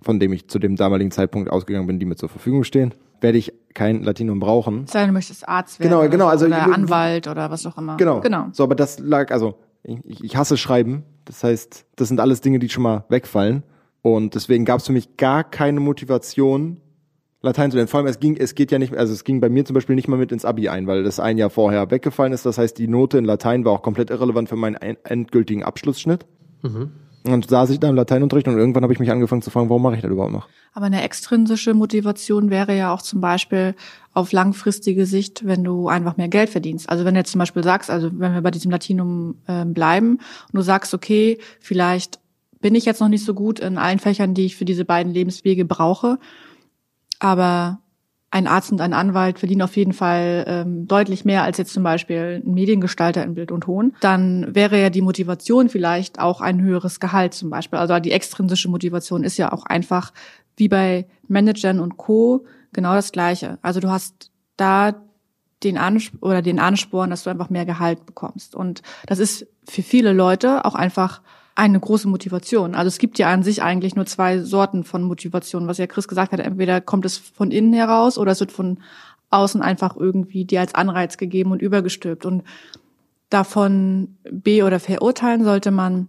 von 0.00 0.20
dem 0.20 0.32
ich 0.32 0.48
zu 0.48 0.58
dem 0.58 0.76
damaligen 0.76 1.10
Zeitpunkt 1.10 1.50
ausgegangen 1.50 1.86
bin, 1.86 1.98
die 1.98 2.06
mir 2.06 2.16
zur 2.16 2.28
Verfügung 2.28 2.64
stehen, 2.64 2.94
werde 3.20 3.38
ich 3.38 3.52
kein 3.74 4.02
Latinum 4.02 4.38
brauchen. 4.38 4.86
Sei 4.86 5.06
du 5.06 5.12
möchtest 5.12 5.48
Arzt 5.48 5.80
werden. 5.80 5.90
Genau, 5.90 6.08
genau. 6.08 6.26
Also 6.26 6.46
oder 6.46 6.72
Anwalt 6.72 7.26
oder 7.26 7.50
was 7.50 7.66
auch 7.66 7.78
immer. 7.78 7.96
Genau. 7.96 8.20
genau. 8.20 8.48
So, 8.52 8.62
aber 8.62 8.74
das 8.74 8.98
lag, 8.98 9.32
also 9.32 9.54
ich, 9.82 10.22
ich 10.22 10.36
hasse 10.36 10.56
Schreiben. 10.56 11.04
Das 11.24 11.44
heißt, 11.44 11.86
das 11.96 12.08
sind 12.08 12.20
alles 12.20 12.40
Dinge, 12.40 12.58
die 12.58 12.68
schon 12.68 12.82
mal 12.82 13.04
wegfallen. 13.08 13.62
Und 14.02 14.34
deswegen 14.34 14.64
gab 14.64 14.80
es 14.80 14.86
für 14.86 14.92
mich 14.92 15.16
gar 15.16 15.44
keine 15.44 15.80
Motivation, 15.80 16.80
Latein 17.40 17.70
zu 17.70 17.76
lernen. 17.76 17.88
Vor 17.88 17.98
allem, 17.98 18.06
es 18.06 18.20
ging, 18.20 18.36
es 18.36 18.54
geht 18.54 18.72
ja 18.72 18.78
nicht, 18.78 18.94
also 18.94 19.12
es 19.12 19.24
ging 19.24 19.40
bei 19.40 19.48
mir 19.48 19.64
zum 19.64 19.74
Beispiel 19.74 19.94
nicht 19.94 20.08
mal 20.08 20.18
mit 20.18 20.32
ins 20.32 20.44
Abi 20.44 20.68
ein, 20.68 20.86
weil 20.86 21.04
das 21.04 21.20
ein 21.20 21.38
Jahr 21.38 21.50
vorher 21.50 21.90
weggefallen 21.90 22.32
ist. 22.32 22.44
Das 22.44 22.58
heißt, 22.58 22.76
die 22.78 22.88
Note 22.88 23.18
in 23.18 23.24
Latein 23.24 23.64
war 23.64 23.72
auch 23.72 23.82
komplett 23.82 24.10
irrelevant 24.10 24.48
für 24.48 24.56
meinen 24.56 24.76
endgültigen 24.76 25.62
Abschlussschnitt. 25.62 26.26
Mhm. 26.62 26.90
Und 27.26 27.48
saß 27.48 27.70
ich 27.70 27.80
da 27.80 27.88
im 27.88 27.94
Lateinunterricht 27.94 28.46
und 28.48 28.58
irgendwann 28.58 28.82
habe 28.82 28.92
ich 28.92 28.98
mich 28.98 29.10
angefangen 29.10 29.40
zu 29.40 29.50
fragen, 29.50 29.70
warum 29.70 29.82
mache 29.82 29.96
ich 29.96 30.02
das 30.02 30.10
überhaupt 30.10 30.32
noch? 30.32 30.46
Aber 30.74 30.86
eine 30.86 31.02
extrinsische 31.02 31.72
Motivation 31.72 32.50
wäre 32.50 32.76
ja 32.76 32.92
auch 32.92 33.00
zum 33.00 33.22
Beispiel 33.22 33.74
auf 34.12 34.32
langfristige 34.32 35.06
Sicht, 35.06 35.46
wenn 35.46 35.64
du 35.64 35.88
einfach 35.88 36.18
mehr 36.18 36.28
Geld 36.28 36.50
verdienst. 36.50 36.90
Also 36.90 37.06
wenn 37.06 37.14
du 37.14 37.20
jetzt 37.20 37.30
zum 37.30 37.38
Beispiel 37.38 37.64
sagst, 37.64 37.90
also 37.90 38.10
wenn 38.12 38.34
wir 38.34 38.42
bei 38.42 38.50
diesem 38.50 38.70
Latinum 38.70 39.36
äh, 39.46 39.64
bleiben 39.64 40.18
und 40.18 40.54
du 40.54 40.60
sagst, 40.60 40.92
okay, 40.92 41.38
vielleicht 41.60 42.20
bin 42.60 42.74
ich 42.74 42.84
jetzt 42.84 43.00
noch 43.00 43.08
nicht 43.08 43.24
so 43.24 43.32
gut 43.32 43.58
in 43.58 43.78
allen 43.78 44.00
Fächern, 44.00 44.34
die 44.34 44.44
ich 44.44 44.56
für 44.56 44.66
diese 44.66 44.84
beiden 44.84 45.14
Lebenswege 45.14 45.64
brauche, 45.64 46.18
aber 47.20 47.80
ein 48.34 48.48
Arzt 48.48 48.72
und 48.72 48.80
ein 48.80 48.94
Anwalt 48.94 49.38
verdienen 49.38 49.62
auf 49.62 49.76
jeden 49.76 49.92
Fall 49.92 50.44
ähm, 50.48 50.88
deutlich 50.88 51.24
mehr 51.24 51.44
als 51.44 51.56
jetzt 51.56 51.72
zum 51.72 51.84
Beispiel 51.84 52.42
ein 52.44 52.52
Mediengestalter 52.52 53.22
in 53.22 53.34
Bild 53.34 53.52
und 53.52 53.60
Ton, 53.60 53.94
dann 54.00 54.52
wäre 54.52 54.80
ja 54.82 54.90
die 54.90 55.02
Motivation 55.02 55.68
vielleicht 55.68 56.18
auch 56.18 56.40
ein 56.40 56.60
höheres 56.60 56.98
Gehalt 56.98 57.32
zum 57.34 57.48
Beispiel. 57.48 57.78
Also 57.78 57.96
die 58.00 58.10
extrinsische 58.10 58.68
Motivation 58.68 59.22
ist 59.22 59.36
ja 59.36 59.52
auch 59.52 59.66
einfach 59.66 60.12
wie 60.56 60.66
bei 60.66 61.06
Managern 61.28 61.78
und 61.78 61.96
Co. 61.96 62.44
genau 62.72 62.94
das 62.94 63.12
Gleiche. 63.12 63.58
Also 63.62 63.78
du 63.78 63.88
hast 63.88 64.32
da 64.56 64.96
den 65.62 65.78
Anspruch 65.78 66.20
oder 66.22 66.42
den 66.42 66.58
Ansporn, 66.58 67.10
dass 67.10 67.22
du 67.22 67.30
einfach 67.30 67.50
mehr 67.50 67.66
Gehalt 67.66 68.04
bekommst. 68.04 68.56
Und 68.56 68.82
das 69.06 69.20
ist 69.20 69.46
für 69.62 69.82
viele 69.82 70.12
Leute 70.12 70.64
auch 70.64 70.74
einfach 70.74 71.22
eine 71.54 71.78
große 71.78 72.08
Motivation. 72.08 72.74
Also 72.74 72.88
es 72.88 72.98
gibt 72.98 73.18
ja 73.18 73.32
an 73.32 73.42
sich 73.42 73.62
eigentlich 73.62 73.94
nur 73.94 74.06
zwei 74.06 74.40
Sorten 74.40 74.84
von 74.84 75.02
Motivation, 75.02 75.68
was 75.68 75.78
ja 75.78 75.86
Chris 75.86 76.08
gesagt 76.08 76.32
hat. 76.32 76.40
Entweder 76.40 76.80
kommt 76.80 77.04
es 77.04 77.18
von 77.18 77.50
innen 77.50 77.72
heraus 77.72 78.18
oder 78.18 78.32
es 78.32 78.40
wird 78.40 78.52
von 78.52 78.78
außen 79.30 79.62
einfach 79.62 79.96
irgendwie 79.96 80.44
dir 80.44 80.60
als 80.60 80.74
Anreiz 80.74 81.16
gegeben 81.16 81.52
und 81.52 81.62
übergestülpt. 81.62 82.26
Und 82.26 82.42
davon 83.30 84.16
be- 84.30 84.64
oder 84.64 84.80
verurteilen 84.80 85.44
sollte 85.44 85.70
man 85.70 86.08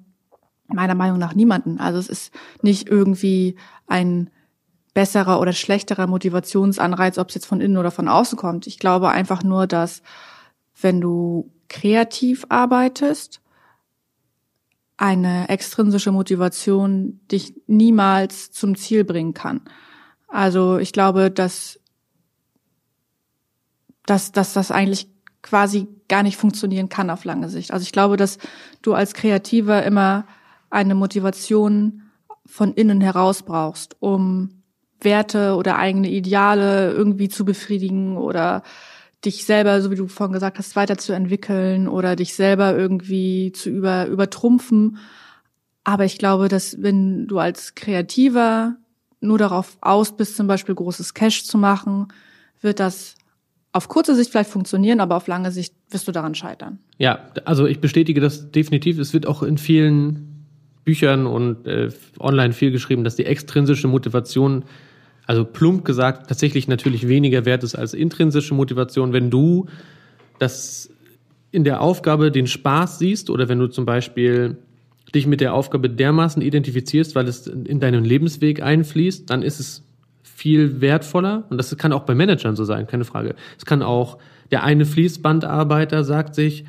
meiner 0.67 0.95
Meinung 0.95 1.19
nach 1.19 1.35
niemanden. 1.35 1.79
Also 1.79 1.99
es 1.99 2.09
ist 2.09 2.33
nicht 2.61 2.87
irgendwie 2.87 3.55
ein 3.87 4.31
besserer 4.95 5.39
oder 5.39 5.53
schlechterer 5.53 6.07
Motivationsanreiz, 6.07 7.17
ob 7.17 7.29
es 7.29 7.35
jetzt 7.35 7.45
von 7.45 7.61
innen 7.61 7.77
oder 7.77 7.91
von 7.91 8.07
außen 8.07 8.37
kommt. 8.37 8.65
Ich 8.65 8.79
glaube 8.79 9.09
einfach 9.09 9.43
nur, 9.43 9.67
dass 9.67 10.01
wenn 10.81 11.01
du 11.01 11.51
kreativ 11.67 12.45
arbeitest, 12.49 13.41
eine 14.97 15.49
extrinsische 15.49 16.11
Motivation 16.11 17.19
dich 17.31 17.53
niemals 17.67 18.51
zum 18.51 18.75
Ziel 18.75 19.03
bringen 19.03 19.33
kann. 19.33 19.61
Also 20.27 20.77
ich 20.77 20.93
glaube, 20.93 21.31
dass, 21.31 21.79
dass, 24.05 24.31
dass 24.31 24.53
das 24.53 24.71
eigentlich 24.71 25.09
quasi 25.41 25.87
gar 26.07 26.23
nicht 26.23 26.37
funktionieren 26.37 26.89
kann 26.89 27.09
auf 27.09 27.23
lange 27.23 27.49
Sicht. 27.49 27.71
Also 27.71 27.83
ich 27.83 27.91
glaube, 27.91 28.17
dass 28.17 28.37
du 28.81 28.93
als 28.93 29.13
Kreativer 29.13 29.83
immer 29.83 30.25
eine 30.69 30.95
Motivation 30.95 32.03
von 32.45 32.73
innen 32.73 33.01
heraus 33.01 33.43
brauchst, 33.43 33.95
um 33.99 34.63
Werte 34.99 35.55
oder 35.55 35.77
eigene 35.77 36.09
Ideale 36.09 36.91
irgendwie 36.91 37.29
zu 37.29 37.45
befriedigen 37.45 38.17
oder 38.17 38.63
dich 39.25 39.45
selber, 39.45 39.81
so 39.81 39.91
wie 39.91 39.95
du 39.95 40.07
vorhin 40.07 40.33
gesagt 40.33 40.57
hast, 40.57 40.75
weiterzuentwickeln 40.75 41.87
oder 41.87 42.15
dich 42.15 42.33
selber 42.33 42.75
irgendwie 42.75 43.51
zu 43.51 43.69
über, 43.69 44.07
übertrumpfen. 44.07 44.97
Aber 45.83 46.05
ich 46.05 46.17
glaube, 46.17 46.47
dass 46.47 46.81
wenn 46.81 47.27
du 47.27 47.39
als 47.39 47.75
Kreativer 47.75 48.75
nur 49.21 49.37
darauf 49.37 49.77
aus 49.81 50.15
bist, 50.15 50.35
zum 50.35 50.47
Beispiel 50.47 50.75
großes 50.75 51.13
Cash 51.13 51.45
zu 51.45 51.57
machen, 51.57 52.07
wird 52.61 52.79
das 52.79 53.15
auf 53.71 53.89
kurze 53.89 54.15
Sicht 54.15 54.31
vielleicht 54.31 54.49
funktionieren, 54.49 55.01
aber 55.01 55.15
auf 55.17 55.27
lange 55.27 55.51
Sicht 55.51 55.73
wirst 55.89 56.07
du 56.07 56.11
daran 56.11 56.33
scheitern. 56.33 56.79
Ja, 56.97 57.31
also 57.43 57.65
ich 57.65 57.81
bestätige 57.81 58.21
das 58.21 58.51
definitiv. 58.51 58.99
Es 58.99 59.13
wird 59.13 59.27
auch 59.27 59.43
in 59.43 59.57
vielen 59.57 60.45
Büchern 60.85 61.25
und 61.25 61.67
äh, 61.67 61.89
online 62.19 62.53
viel 62.53 62.71
geschrieben, 62.71 63.03
dass 63.03 63.15
die 63.15 63.25
extrinsische 63.25 63.87
Motivation 63.87 64.63
also 65.27 65.43
plump 65.43 65.85
gesagt, 65.85 66.27
tatsächlich 66.27 66.67
natürlich 66.67 67.07
weniger 67.07 67.45
wert 67.45 67.63
ist 67.63 67.75
als 67.75 67.93
intrinsische 67.93 68.53
Motivation, 68.53 69.13
wenn 69.13 69.29
du 69.29 69.67
das 70.39 70.89
in 71.51 71.63
der 71.63 71.81
Aufgabe 71.81 72.31
den 72.31 72.47
Spaß 72.47 72.99
siehst 72.99 73.29
oder 73.29 73.47
wenn 73.47 73.59
du 73.59 73.67
zum 73.67 73.85
Beispiel 73.85 74.57
dich 75.13 75.25
mit 75.25 75.41
der 75.41 75.53
Aufgabe 75.53 75.89
dermaßen 75.89 76.41
identifizierst, 76.41 77.15
weil 77.15 77.27
es 77.27 77.47
in 77.47 77.79
deinen 77.79 78.03
Lebensweg 78.03 78.61
einfließt, 78.61 79.29
dann 79.29 79.41
ist 79.41 79.59
es 79.59 79.83
viel 80.23 80.81
wertvoller 80.81 81.45
und 81.49 81.57
das 81.57 81.75
kann 81.77 81.93
auch 81.93 82.03
bei 82.03 82.13
Managern 82.13 82.55
so 82.55 82.65
sein, 82.65 82.87
keine 82.87 83.05
Frage. 83.05 83.35
Es 83.57 83.65
kann 83.65 83.81
auch 83.81 84.17
der 84.51 84.63
eine 84.63 84.85
Fließbandarbeiter 84.85 86.03
sagt 86.03 86.35
sich, 86.35 86.65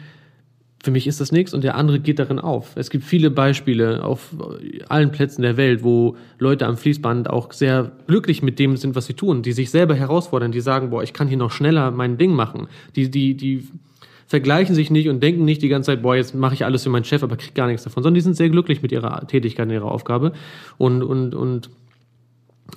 für 0.83 0.91
mich 0.91 1.07
ist 1.07 1.21
das 1.21 1.33
nichts 1.33 1.53
und 1.53 1.65
der 1.65 1.75
andere 1.75 1.99
geht 1.99 2.19
darin 2.19 2.39
auf. 2.39 2.73
Es 2.77 2.91
gibt 2.91 3.05
viele 3.05 3.31
Beispiele 3.31 4.05
auf 4.05 4.31
allen 4.89 5.11
Plätzen 5.11 5.43
der 5.43 5.57
Welt, 5.57 5.83
wo 5.83 6.17
Leute 6.39 6.67
am 6.67 6.77
Fließband 6.77 7.29
auch 7.29 7.53
sehr 7.53 7.93
glücklich 8.07 8.43
mit 8.43 8.59
dem 8.59 8.77
sind, 8.77 8.95
was 8.95 9.07
sie 9.07 9.15
tun, 9.15 9.43
die 9.43 9.53
sich 9.53 9.71
selber 9.71 9.95
herausfordern, 9.95 10.53
die 10.53 10.61
sagen, 10.61 10.91
boah, 10.91 11.03
ich 11.03 11.13
kann 11.13 11.29
hier 11.29 11.39
noch 11.39 11.51
schneller 11.51 11.91
mein 11.91 12.19
Ding 12.19 12.33
machen. 12.33 12.69
Die, 12.95 13.11
die, 13.11 13.37
die 13.37 13.67
vergleichen 14.27 14.75
sich 14.75 14.91
nicht 14.91 15.09
und 15.09 15.23
denken 15.23 15.45
nicht 15.45 15.63
die 15.63 15.69
ganze 15.69 15.93
Zeit, 15.93 16.03
boah, 16.03 16.15
jetzt 16.15 16.35
mache 16.35 16.55
ich 16.55 16.65
alles 16.65 16.83
für 16.83 16.91
meinen 16.91 17.05
Chef, 17.05 17.23
aber 17.23 17.37
krieg 17.37 17.55
gar 17.55 17.67
nichts 17.67 17.85
davon, 17.85 18.03
sondern 18.03 18.15
die 18.15 18.21
sind 18.21 18.37
sehr 18.37 18.51
glücklich 18.51 18.83
mit 18.83 18.93
ihrer 18.93 19.27
Tätigkeit, 19.27 19.67
und 19.67 19.73
ihrer 19.73 19.91
Aufgabe 19.91 20.33
und, 20.79 21.03
und, 21.03 21.35
und 21.35 21.71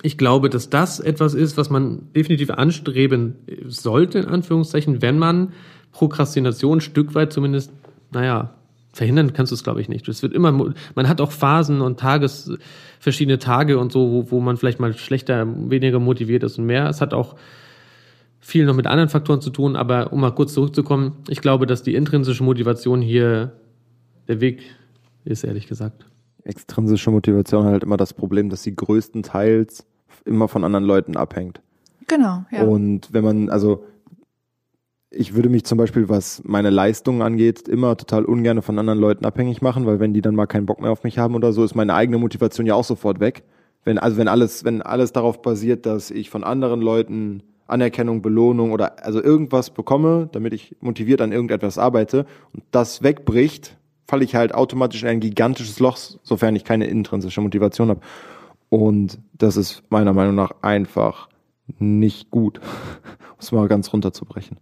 ich 0.02 0.16
glaube, 0.16 0.50
dass 0.50 0.70
das 0.70 1.00
etwas 1.00 1.34
ist, 1.34 1.56
was 1.56 1.68
man 1.68 2.12
definitiv 2.14 2.50
anstreben 2.50 3.34
sollte, 3.66 4.20
in 4.20 4.26
Anführungszeichen, 4.26 5.02
wenn 5.02 5.18
man 5.18 5.52
Prokrastination 5.92 6.78
ein 6.78 6.80
Stück 6.80 7.14
weit 7.14 7.32
zumindest, 7.32 7.72
naja, 8.12 8.54
verhindern 8.92 9.32
kannst 9.32 9.52
du 9.52 9.54
es, 9.54 9.62
glaube 9.62 9.80
ich, 9.80 9.88
nicht. 9.88 10.08
Es 10.08 10.22
wird 10.22 10.32
immer, 10.32 10.52
man 10.52 11.08
hat 11.08 11.20
auch 11.20 11.32
Phasen 11.32 11.80
und 11.80 12.00
Tages, 12.00 12.52
verschiedene 12.98 13.38
Tage 13.38 13.78
und 13.78 13.92
so, 13.92 14.10
wo, 14.10 14.30
wo 14.30 14.40
man 14.40 14.56
vielleicht 14.56 14.80
mal 14.80 14.92
schlechter, 14.94 15.46
weniger 15.70 15.98
motiviert 15.98 16.42
ist 16.42 16.58
und 16.58 16.66
mehr. 16.66 16.88
Es 16.88 17.00
hat 17.00 17.14
auch 17.14 17.36
viel 18.40 18.64
noch 18.64 18.74
mit 18.74 18.86
anderen 18.86 19.08
Faktoren 19.08 19.40
zu 19.40 19.50
tun, 19.50 19.76
aber 19.76 20.12
um 20.12 20.20
mal 20.20 20.32
kurz 20.32 20.54
zurückzukommen, 20.54 21.16
ich 21.28 21.40
glaube, 21.40 21.66
dass 21.66 21.82
die 21.82 21.94
intrinsische 21.94 22.42
Motivation 22.42 23.00
hier 23.00 23.52
der 24.28 24.40
Weg 24.40 24.62
ist, 25.24 25.44
ehrlich 25.44 25.66
gesagt. 25.66 26.06
Extrinsische 26.44 27.10
Motivation 27.10 27.64
hat 27.64 27.72
halt 27.72 27.82
immer 27.84 27.96
das 27.96 28.14
Problem, 28.14 28.48
dass 28.48 28.62
sie 28.62 28.74
größtenteils 28.74 29.86
immer 30.24 30.48
von 30.48 30.64
anderen 30.64 30.84
Leuten 30.84 31.16
abhängt. 31.16 31.60
Genau, 32.06 32.44
ja. 32.50 32.64
Und 32.64 33.12
wenn 33.12 33.24
man, 33.24 33.50
also 33.50 33.84
ich 35.10 35.34
würde 35.34 35.48
mich 35.48 35.64
zum 35.64 35.76
Beispiel, 35.76 36.08
was 36.08 36.42
meine 36.44 36.70
Leistungen 36.70 37.22
angeht, 37.22 37.68
immer 37.68 37.96
total 37.96 38.24
ungern 38.24 38.62
von 38.62 38.78
anderen 38.78 38.98
Leuten 39.00 39.24
abhängig 39.24 39.60
machen, 39.60 39.84
weil 39.84 39.98
wenn 39.98 40.14
die 40.14 40.20
dann 40.20 40.36
mal 40.36 40.46
keinen 40.46 40.66
Bock 40.66 40.80
mehr 40.80 40.92
auf 40.92 41.02
mich 41.02 41.18
haben 41.18 41.34
oder 41.34 41.52
so, 41.52 41.64
ist 41.64 41.74
meine 41.74 41.94
eigene 41.94 42.18
Motivation 42.18 42.66
ja 42.66 42.74
auch 42.74 42.84
sofort 42.84 43.18
weg. 43.18 43.42
Wenn, 43.84 43.98
also 43.98 44.16
wenn 44.18 44.28
alles, 44.28 44.64
wenn 44.64 44.82
alles 44.82 45.12
darauf 45.12 45.42
basiert, 45.42 45.84
dass 45.84 46.10
ich 46.10 46.30
von 46.30 46.44
anderen 46.44 46.80
Leuten 46.80 47.42
Anerkennung, 47.66 48.22
Belohnung 48.22 48.72
oder 48.72 49.04
also 49.04 49.22
irgendwas 49.22 49.70
bekomme, 49.70 50.28
damit 50.32 50.52
ich 50.52 50.76
motiviert 50.80 51.20
an 51.20 51.32
irgendetwas 51.32 51.78
arbeite 51.78 52.26
und 52.52 52.62
das 52.70 53.02
wegbricht, 53.02 53.76
falle 54.06 54.24
ich 54.24 54.34
halt 54.34 54.54
automatisch 54.54 55.02
in 55.02 55.08
ein 55.08 55.20
gigantisches 55.20 55.80
Loch, 55.80 55.96
sofern 56.22 56.56
ich 56.56 56.64
keine 56.64 56.86
intrinsische 56.86 57.40
Motivation 57.40 57.88
habe. 57.90 58.00
Und 58.68 59.18
das 59.32 59.56
ist 59.56 59.82
meiner 59.88 60.12
Meinung 60.12 60.34
nach 60.34 60.52
einfach 60.62 61.28
nicht 61.78 62.30
gut, 62.30 62.58
um 63.30 63.36
es 63.38 63.52
mal 63.52 63.68
ganz 63.68 63.92
runterzubrechen. 63.92 64.58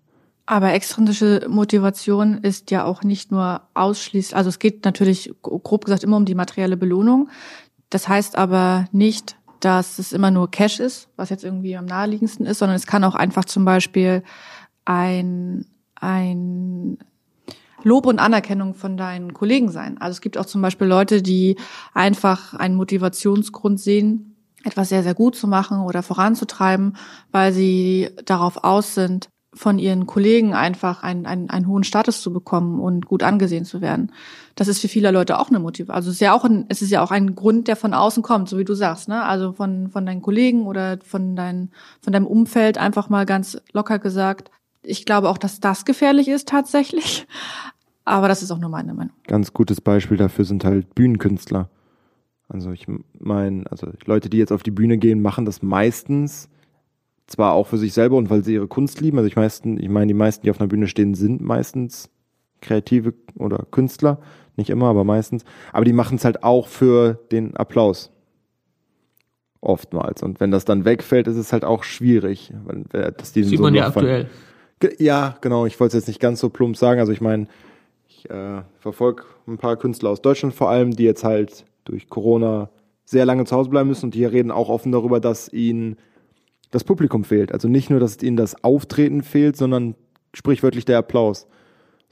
Aber 0.50 0.72
extrinsische 0.72 1.44
Motivation 1.46 2.38
ist 2.38 2.70
ja 2.70 2.86
auch 2.86 3.02
nicht 3.02 3.30
nur 3.30 3.60
ausschließlich, 3.74 4.34
also 4.34 4.48
es 4.48 4.58
geht 4.58 4.82
natürlich 4.86 5.34
grob 5.42 5.84
gesagt 5.84 6.04
immer 6.04 6.16
um 6.16 6.24
die 6.24 6.34
materielle 6.34 6.78
Belohnung. 6.78 7.28
Das 7.90 8.08
heißt 8.08 8.38
aber 8.38 8.86
nicht, 8.90 9.36
dass 9.60 9.98
es 9.98 10.14
immer 10.14 10.30
nur 10.30 10.50
Cash 10.50 10.80
ist, 10.80 11.10
was 11.16 11.28
jetzt 11.28 11.44
irgendwie 11.44 11.76
am 11.76 11.84
naheliegendsten 11.84 12.46
ist, 12.46 12.60
sondern 12.60 12.76
es 12.76 12.86
kann 12.86 13.04
auch 13.04 13.14
einfach 13.14 13.44
zum 13.44 13.66
Beispiel 13.66 14.22
ein, 14.86 15.66
ein 15.96 16.96
Lob 17.82 18.06
und 18.06 18.18
Anerkennung 18.18 18.72
von 18.72 18.96
deinen 18.96 19.34
Kollegen 19.34 19.70
sein. 19.70 19.98
Also 20.00 20.12
es 20.12 20.22
gibt 20.22 20.38
auch 20.38 20.46
zum 20.46 20.62
Beispiel 20.62 20.86
Leute, 20.86 21.20
die 21.20 21.56
einfach 21.92 22.54
einen 22.54 22.76
Motivationsgrund 22.76 23.78
sehen, 23.80 24.34
etwas 24.64 24.88
sehr, 24.88 25.02
sehr 25.02 25.14
gut 25.14 25.36
zu 25.36 25.46
machen 25.46 25.82
oder 25.82 26.02
voranzutreiben, 26.02 26.96
weil 27.32 27.52
sie 27.52 28.08
darauf 28.24 28.64
aus 28.64 28.94
sind, 28.94 29.28
von 29.58 29.78
ihren 29.80 30.06
Kollegen 30.06 30.54
einfach 30.54 31.02
einen, 31.02 31.26
einen, 31.26 31.50
einen 31.50 31.66
hohen 31.66 31.82
Status 31.82 32.22
zu 32.22 32.32
bekommen 32.32 32.80
und 32.80 33.06
gut 33.06 33.24
angesehen 33.24 33.64
zu 33.64 33.80
werden. 33.80 34.12
Das 34.54 34.68
ist 34.68 34.80
für 34.80 34.88
viele 34.88 35.10
Leute 35.10 35.38
auch 35.38 35.48
eine 35.48 35.58
Motivation. 35.58 35.96
Also 35.96 36.10
es 36.10 36.16
ist 36.16 36.20
ja 36.20 36.32
auch 36.32 36.44
ein, 36.44 36.66
es 36.68 36.80
ist 36.80 36.90
ja 36.90 37.02
auch 37.02 37.10
ein 37.10 37.34
Grund, 37.34 37.66
der 37.66 37.74
von 37.74 37.92
außen 37.92 38.22
kommt, 38.22 38.48
so 38.48 38.56
wie 38.56 38.64
du 38.64 38.74
sagst, 38.74 39.08
ne? 39.08 39.24
Also 39.24 39.52
von, 39.52 39.88
von 39.88 40.06
deinen 40.06 40.22
Kollegen 40.22 40.66
oder 40.66 40.98
von 41.04 41.34
dein, 41.34 41.70
von 42.00 42.12
deinem 42.12 42.26
Umfeld 42.26 42.78
einfach 42.78 43.08
mal 43.08 43.26
ganz 43.26 43.60
locker 43.72 43.98
gesagt. 43.98 44.50
Ich 44.82 45.04
glaube 45.04 45.28
auch, 45.28 45.38
dass 45.38 45.58
das 45.58 45.84
gefährlich 45.84 46.28
ist 46.28 46.48
tatsächlich. 46.48 47.26
Aber 48.04 48.28
das 48.28 48.42
ist 48.42 48.52
auch 48.52 48.58
nur 48.58 48.70
meine 48.70 48.94
Meinung. 48.94 49.12
Ganz 49.26 49.52
gutes 49.52 49.80
Beispiel 49.80 50.16
dafür 50.16 50.44
sind 50.44 50.64
halt 50.64 50.94
Bühnenkünstler. 50.94 51.68
Also 52.48 52.70
ich 52.70 52.86
meine, 53.18 53.64
also 53.70 53.88
Leute, 54.06 54.30
die 54.30 54.38
jetzt 54.38 54.52
auf 54.52 54.62
die 54.62 54.70
Bühne 54.70 54.98
gehen, 54.98 55.20
machen 55.20 55.44
das 55.44 55.62
meistens 55.62 56.48
zwar 57.28 57.52
auch 57.52 57.66
für 57.66 57.78
sich 57.78 57.92
selber 57.92 58.16
und 58.16 58.30
weil 58.30 58.42
sie 58.42 58.54
ihre 58.54 58.66
Kunst 58.66 59.00
lieben. 59.00 59.18
Also 59.18 59.28
ich 59.28 59.36
meisten, 59.36 59.78
ich 59.78 59.88
meine, 59.88 60.08
die 60.08 60.14
meisten, 60.14 60.44
die 60.44 60.50
auf 60.50 60.60
einer 60.60 60.68
Bühne 60.68 60.88
stehen, 60.88 61.14
sind 61.14 61.40
meistens 61.40 62.10
Kreative 62.60 63.14
oder 63.36 63.66
Künstler. 63.70 64.18
Nicht 64.56 64.70
immer, 64.70 64.86
aber 64.86 65.04
meistens. 65.04 65.44
Aber 65.72 65.84
die 65.84 65.92
machen 65.92 66.16
es 66.16 66.24
halt 66.24 66.42
auch 66.42 66.66
für 66.66 67.20
den 67.30 67.56
Applaus. 67.56 68.10
Oftmals. 69.60 70.22
Und 70.22 70.40
wenn 70.40 70.50
das 70.50 70.64
dann 70.64 70.84
wegfällt, 70.84 71.28
ist 71.28 71.36
es 71.36 71.52
halt 71.52 71.64
auch 71.64 71.84
schwierig. 71.84 72.52
Weil, 72.64 73.12
dass 73.12 73.32
die 73.32 73.44
Sieht 73.44 73.58
so 73.58 73.62
man 73.62 73.74
ja 73.74 73.86
aktuell. 73.86 74.26
Ja, 74.98 75.36
genau. 75.40 75.66
Ich 75.66 75.78
wollte 75.78 75.96
es 75.96 76.02
jetzt 76.02 76.08
nicht 76.08 76.20
ganz 76.20 76.40
so 76.40 76.48
plump 76.48 76.76
sagen. 76.76 76.98
Also 76.98 77.12
ich 77.12 77.20
meine, 77.20 77.46
ich 78.08 78.28
äh, 78.30 78.62
verfolge 78.78 79.24
ein 79.46 79.58
paar 79.58 79.76
Künstler 79.76 80.10
aus 80.10 80.22
Deutschland 80.22 80.54
vor 80.54 80.70
allem, 80.70 80.92
die 80.92 81.04
jetzt 81.04 81.24
halt 81.24 81.64
durch 81.84 82.08
Corona 82.08 82.70
sehr 83.04 83.26
lange 83.26 83.44
zu 83.44 83.56
Hause 83.56 83.70
bleiben 83.70 83.88
müssen 83.88 84.06
und 84.06 84.14
die 84.14 84.24
reden 84.24 84.50
auch 84.50 84.68
offen 84.68 84.92
darüber, 84.92 85.20
dass 85.20 85.52
ihnen 85.52 85.96
das 86.70 86.84
Publikum 86.84 87.24
fehlt. 87.24 87.52
Also 87.52 87.68
nicht 87.68 87.90
nur, 87.90 88.00
dass 88.00 88.22
ihnen 88.22 88.36
das 88.36 88.62
Auftreten 88.62 89.22
fehlt, 89.22 89.56
sondern 89.56 89.94
sprichwörtlich 90.34 90.84
der 90.84 90.98
Applaus. 90.98 91.46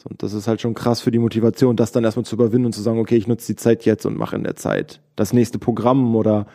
Und 0.09 0.23
das 0.23 0.35
ist 0.35 0.47
halt 0.47 0.61
schon 0.61 0.75
krass 0.75 1.01
für 1.01 1.11
die 1.11 1.19
Motivation, 1.19 1.75
das 1.75 1.91
dann 1.91 2.05
erstmal 2.05 2.25
zu 2.25 2.37
überwinden 2.37 2.67
und 2.67 2.73
zu 2.73 2.83
sagen, 2.83 3.01
okay, 3.01 3.17
ich 3.17 3.27
nutze 3.27 3.49
die 3.49 3.57
Zeit 3.57 3.85
jetzt 3.85 4.07
und 4.07 4.17
mache 4.17 4.37
in 4.37 4.45
der 4.45 4.55
Zeit 4.55 5.01
das 5.17 5.33
nächste 5.33 5.59
Programm 5.59 6.15
oder 6.15 6.47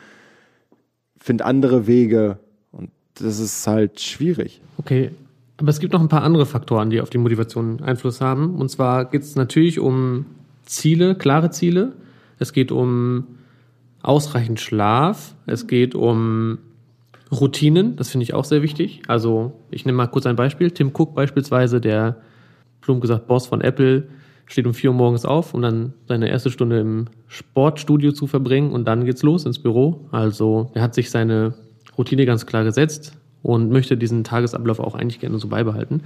finde 1.17 1.45
andere 1.45 1.85
Wege. 1.85 2.39
Und 2.71 2.91
das 3.15 3.39
ist 3.39 3.67
halt 3.67 3.99
schwierig. 3.99 4.61
Okay. 4.77 5.11
Aber 5.57 5.69
es 5.69 5.79
gibt 5.79 5.91
noch 5.91 5.99
ein 5.99 6.07
paar 6.07 6.23
andere 6.23 6.45
Faktoren, 6.45 6.89
die 6.89 7.01
auf 7.01 7.09
die 7.09 7.17
Motivation 7.17 7.81
Einfluss 7.81 8.21
haben. 8.21 8.55
Und 8.55 8.69
zwar 8.69 9.05
geht 9.05 9.21
es 9.21 9.35
natürlich 9.35 9.79
um 9.79 10.25
Ziele, 10.65 11.15
klare 11.15 11.51
Ziele. 11.51 11.91
Es 12.39 12.53
geht 12.53 12.71
um 12.71 13.27
ausreichend 14.01 14.59
Schlaf. 14.59 15.35
Es 15.45 15.67
geht 15.67 15.93
um 15.93 16.57
Routinen, 17.31 17.95
das 17.95 18.09
finde 18.09 18.23
ich 18.23 18.33
auch 18.33 18.45
sehr 18.45 18.61
wichtig. 18.61 19.01
Also 19.07 19.53
ich 19.69 19.85
nehme 19.85 19.97
mal 19.97 20.07
kurz 20.07 20.25
ein 20.25 20.35
Beispiel. 20.35 20.71
Tim 20.71 20.91
Cook 20.93 21.15
beispielsweise, 21.15 21.79
der 21.79 22.17
plump 22.81 23.01
gesagt 23.01 23.27
Boss 23.27 23.47
von 23.47 23.61
Apple, 23.61 24.07
steht 24.47 24.67
um 24.67 24.73
vier 24.73 24.91
Uhr 24.91 24.95
morgens 24.97 25.23
auf, 25.23 25.53
um 25.53 25.61
dann 25.61 25.93
seine 26.07 26.29
erste 26.29 26.51
Stunde 26.51 26.79
im 26.79 27.05
Sportstudio 27.27 28.11
zu 28.11 28.27
verbringen 28.27 28.71
und 28.71 28.85
dann 28.85 29.05
geht's 29.05 29.23
los 29.23 29.45
ins 29.45 29.59
Büro. 29.59 30.07
Also 30.11 30.71
er 30.73 30.81
hat 30.81 30.93
sich 30.93 31.09
seine 31.09 31.53
Routine 31.97 32.25
ganz 32.25 32.45
klar 32.45 32.65
gesetzt 32.65 33.17
und 33.43 33.71
möchte 33.71 33.95
diesen 33.95 34.23
Tagesablauf 34.23 34.79
auch 34.79 34.95
eigentlich 34.95 35.19
gerne 35.21 35.39
so 35.39 35.47
beibehalten. 35.47 36.03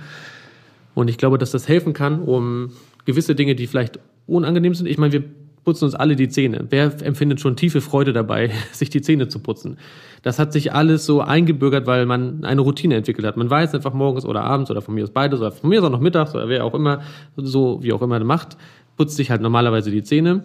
Und 0.93 1.09
ich 1.09 1.17
glaube, 1.17 1.37
dass 1.37 1.51
das 1.51 1.67
helfen 1.67 1.93
kann, 1.93 2.21
um 2.21 2.71
gewisse 3.05 3.35
Dinge, 3.35 3.55
die 3.55 3.67
vielleicht 3.67 3.99
unangenehm 4.27 4.75
sind. 4.75 4.87
Ich 4.87 4.97
meine, 4.97 5.13
wir 5.13 5.23
putzen 5.65 5.85
uns 5.85 5.95
alle 5.95 6.15
die 6.15 6.29
Zähne. 6.29 6.65
Wer 6.69 6.93
empfindet 7.03 7.41
schon 7.41 7.55
tiefe 7.55 7.81
Freude 7.81 8.13
dabei, 8.13 8.51
sich 8.71 8.89
die 8.89 9.01
Zähne 9.01 9.27
zu 9.27 9.39
putzen? 9.39 9.77
Das 10.21 10.39
hat 10.39 10.53
sich 10.53 10.73
alles 10.73 11.05
so 11.05 11.21
eingebürgert, 11.21 11.85
weil 11.85 12.05
man 12.05 12.45
eine 12.45 12.61
Routine 12.61 12.95
entwickelt 12.95 13.27
hat. 13.27 13.35
Man 13.35 13.49
weiß 13.49 13.75
einfach 13.75 13.93
morgens 13.93 14.25
oder 14.25 14.43
abends 14.43 14.71
oder 14.71 14.81
von 14.81 14.95
mir 14.95 15.03
aus 15.03 15.11
beides 15.11 15.41
oder 15.41 15.51
von 15.51 15.69
mir 15.69 15.79
aus 15.79 15.85
auch 15.85 15.91
noch 15.91 15.99
mittags 15.99 16.33
oder 16.33 16.47
wer 16.47 16.63
auch 16.63 16.73
immer, 16.73 17.01
so 17.35 17.83
wie 17.83 17.91
auch 17.91 18.01
immer 18.01 18.23
macht, 18.23 18.57
putzt 18.95 19.17
sich 19.17 19.29
halt 19.29 19.41
normalerweise 19.41 19.91
die 19.91 20.03
Zähne. 20.03 20.43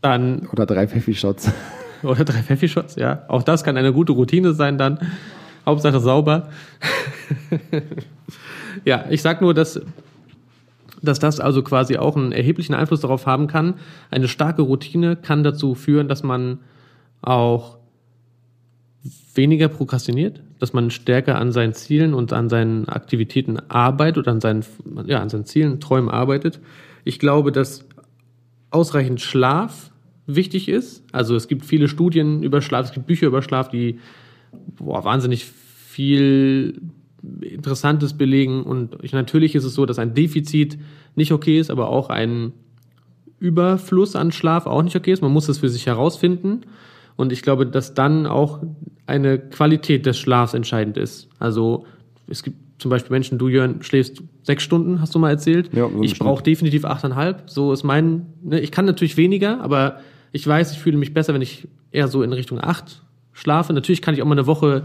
Dann 0.00 0.48
oder 0.52 0.66
drei 0.66 0.88
Pfeffi-Shots. 0.88 1.52
Oder 2.02 2.24
drei 2.24 2.42
Pfeffi-Shots, 2.42 2.96
ja. 2.96 3.22
Auch 3.28 3.44
das 3.44 3.62
kann 3.62 3.76
eine 3.76 3.92
gute 3.92 4.10
Routine 4.10 4.54
sein 4.54 4.76
dann. 4.76 4.98
Hauptsache 5.64 6.00
sauber. 6.00 6.48
ja, 8.84 9.04
ich 9.08 9.22
sag 9.22 9.40
nur, 9.40 9.54
dass 9.54 9.80
dass 11.02 11.18
das 11.18 11.40
also 11.40 11.62
quasi 11.62 11.96
auch 11.96 12.16
einen 12.16 12.32
erheblichen 12.32 12.74
Einfluss 12.74 13.00
darauf 13.00 13.26
haben 13.26 13.48
kann. 13.48 13.74
Eine 14.10 14.28
starke 14.28 14.62
Routine 14.62 15.16
kann 15.16 15.42
dazu 15.42 15.74
führen, 15.74 16.08
dass 16.08 16.22
man 16.22 16.58
auch 17.20 17.78
weniger 19.34 19.68
prokrastiniert, 19.68 20.42
dass 20.58 20.72
man 20.72 20.90
stärker 20.90 21.38
an 21.38 21.52
seinen 21.52 21.74
Zielen 21.74 22.14
und 22.14 22.32
an 22.32 22.48
seinen 22.48 22.88
Aktivitäten 22.88 23.58
arbeitet 23.68 24.18
oder 24.18 24.32
an 24.32 24.40
seinen, 24.40 24.64
ja, 25.06 25.20
an 25.20 25.28
seinen 25.28 25.44
Zielen, 25.44 25.80
Träumen 25.80 26.08
arbeitet. 26.08 26.60
Ich 27.04 27.18
glaube, 27.18 27.50
dass 27.50 27.84
ausreichend 28.70 29.20
Schlaf 29.20 29.90
wichtig 30.26 30.68
ist. 30.68 31.04
Also 31.12 31.34
es 31.34 31.48
gibt 31.48 31.64
viele 31.64 31.88
Studien 31.88 32.42
über 32.42 32.62
Schlaf, 32.62 32.86
es 32.86 32.92
gibt 32.92 33.06
Bücher 33.06 33.26
über 33.26 33.42
Schlaf, 33.42 33.68
die 33.68 33.98
boah, 34.76 35.04
wahnsinnig 35.04 35.44
viel 35.44 36.80
Interessantes 37.40 38.14
belegen. 38.14 38.62
Und 38.62 38.96
ich, 39.02 39.12
natürlich 39.12 39.54
ist 39.54 39.64
es 39.64 39.74
so, 39.74 39.86
dass 39.86 39.98
ein 39.98 40.14
Defizit 40.14 40.78
nicht 41.14 41.32
okay 41.32 41.58
ist, 41.58 41.70
aber 41.70 41.88
auch 41.88 42.08
ein 42.10 42.52
Überfluss 43.38 44.16
an 44.16 44.32
Schlaf 44.32 44.66
auch 44.66 44.82
nicht 44.82 44.96
okay 44.96 45.12
ist. 45.12 45.22
Man 45.22 45.32
muss 45.32 45.48
es 45.48 45.58
für 45.58 45.68
sich 45.68 45.86
herausfinden. 45.86 46.62
Und 47.16 47.32
ich 47.32 47.42
glaube, 47.42 47.66
dass 47.66 47.94
dann 47.94 48.26
auch 48.26 48.60
eine 49.06 49.38
Qualität 49.38 50.06
des 50.06 50.18
Schlafs 50.18 50.54
entscheidend 50.54 50.96
ist. 50.96 51.28
Also 51.38 51.84
es 52.26 52.42
gibt 52.42 52.56
zum 52.80 52.90
Beispiel 52.90 53.12
Menschen, 53.12 53.38
du 53.38 53.48
Jörn, 53.48 53.82
schläfst 53.82 54.22
sechs 54.42 54.62
Stunden, 54.64 55.00
hast 55.00 55.14
du 55.14 55.18
mal 55.18 55.30
erzählt. 55.30 55.70
Ja, 55.72 55.88
ich 56.00 56.18
brauche 56.18 56.42
definitiv 56.42 56.84
achteinhalb. 56.84 57.48
So 57.48 57.72
ist 57.72 57.84
mein, 57.84 58.26
ne, 58.42 58.60
ich 58.60 58.72
kann 58.72 58.86
natürlich 58.86 59.16
weniger, 59.16 59.60
aber 59.60 60.00
ich 60.32 60.46
weiß, 60.46 60.72
ich 60.72 60.78
fühle 60.78 60.96
mich 60.96 61.14
besser, 61.14 61.34
wenn 61.34 61.42
ich 61.42 61.68
eher 61.92 62.08
so 62.08 62.22
in 62.22 62.32
Richtung 62.32 62.60
acht 62.60 63.02
schlafe. 63.32 63.72
Natürlich 63.72 64.02
kann 64.02 64.14
ich 64.14 64.22
auch 64.22 64.26
mal 64.26 64.32
eine 64.32 64.46
Woche 64.46 64.84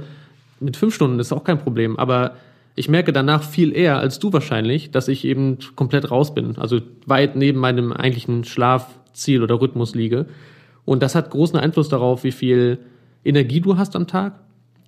mit 0.60 0.78
fünf 0.78 0.93
Stunden, 0.93 1.20
ist 1.20 1.32
auch 1.32 1.43
kein 1.43 1.60
Problem. 1.60 1.98
Aber 1.98 2.36
ich 2.76 2.89
merke 2.89 3.12
danach 3.12 3.43
viel 3.43 3.76
eher 3.76 3.98
als 3.98 4.20
du 4.20 4.32
wahrscheinlich, 4.34 4.91
dass 4.91 5.08
ich 5.08 5.26
eben 5.26 5.58
komplett 5.76 6.12
raus 6.12 6.34
bin. 6.34 6.58
Also 6.58 6.82
weit 7.06 7.36
neben 7.36 7.60
meinem 7.60 7.91
eigentlichen 7.91 8.43
Schlafziel 8.43 9.43
oder 9.43 9.60
Rhythmus 9.60 9.96
liege. 9.96 10.28
Und 10.86 11.04
das 11.04 11.15
hat 11.15 11.32
großen 11.32 11.60
Einfluss 11.60 11.89
darauf, 11.89 12.24
wie 12.24 12.32
viel 12.32 12.80
Energie 13.26 13.62
du 13.62 13.78
hast 13.78 13.96
am 13.96 14.08
Tag, 14.08 14.39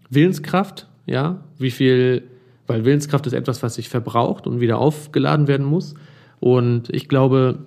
Willenskraft, 0.09 0.87
ja, 1.05 1.43
wie 1.57 1.71
viel 1.71 2.23
weil 2.69 2.85
Willenskraft 2.85 3.25
ist 3.25 3.33
etwas, 3.33 3.63
was 3.63 3.75
sich 3.75 3.89
verbraucht 3.89 4.45
und 4.45 4.59
wieder 4.59 4.77
aufgeladen 4.77 5.47
werden 5.47 5.65
muss. 5.65 5.95
Und 6.39 6.93
ich 6.93 7.09
glaube, 7.09 7.65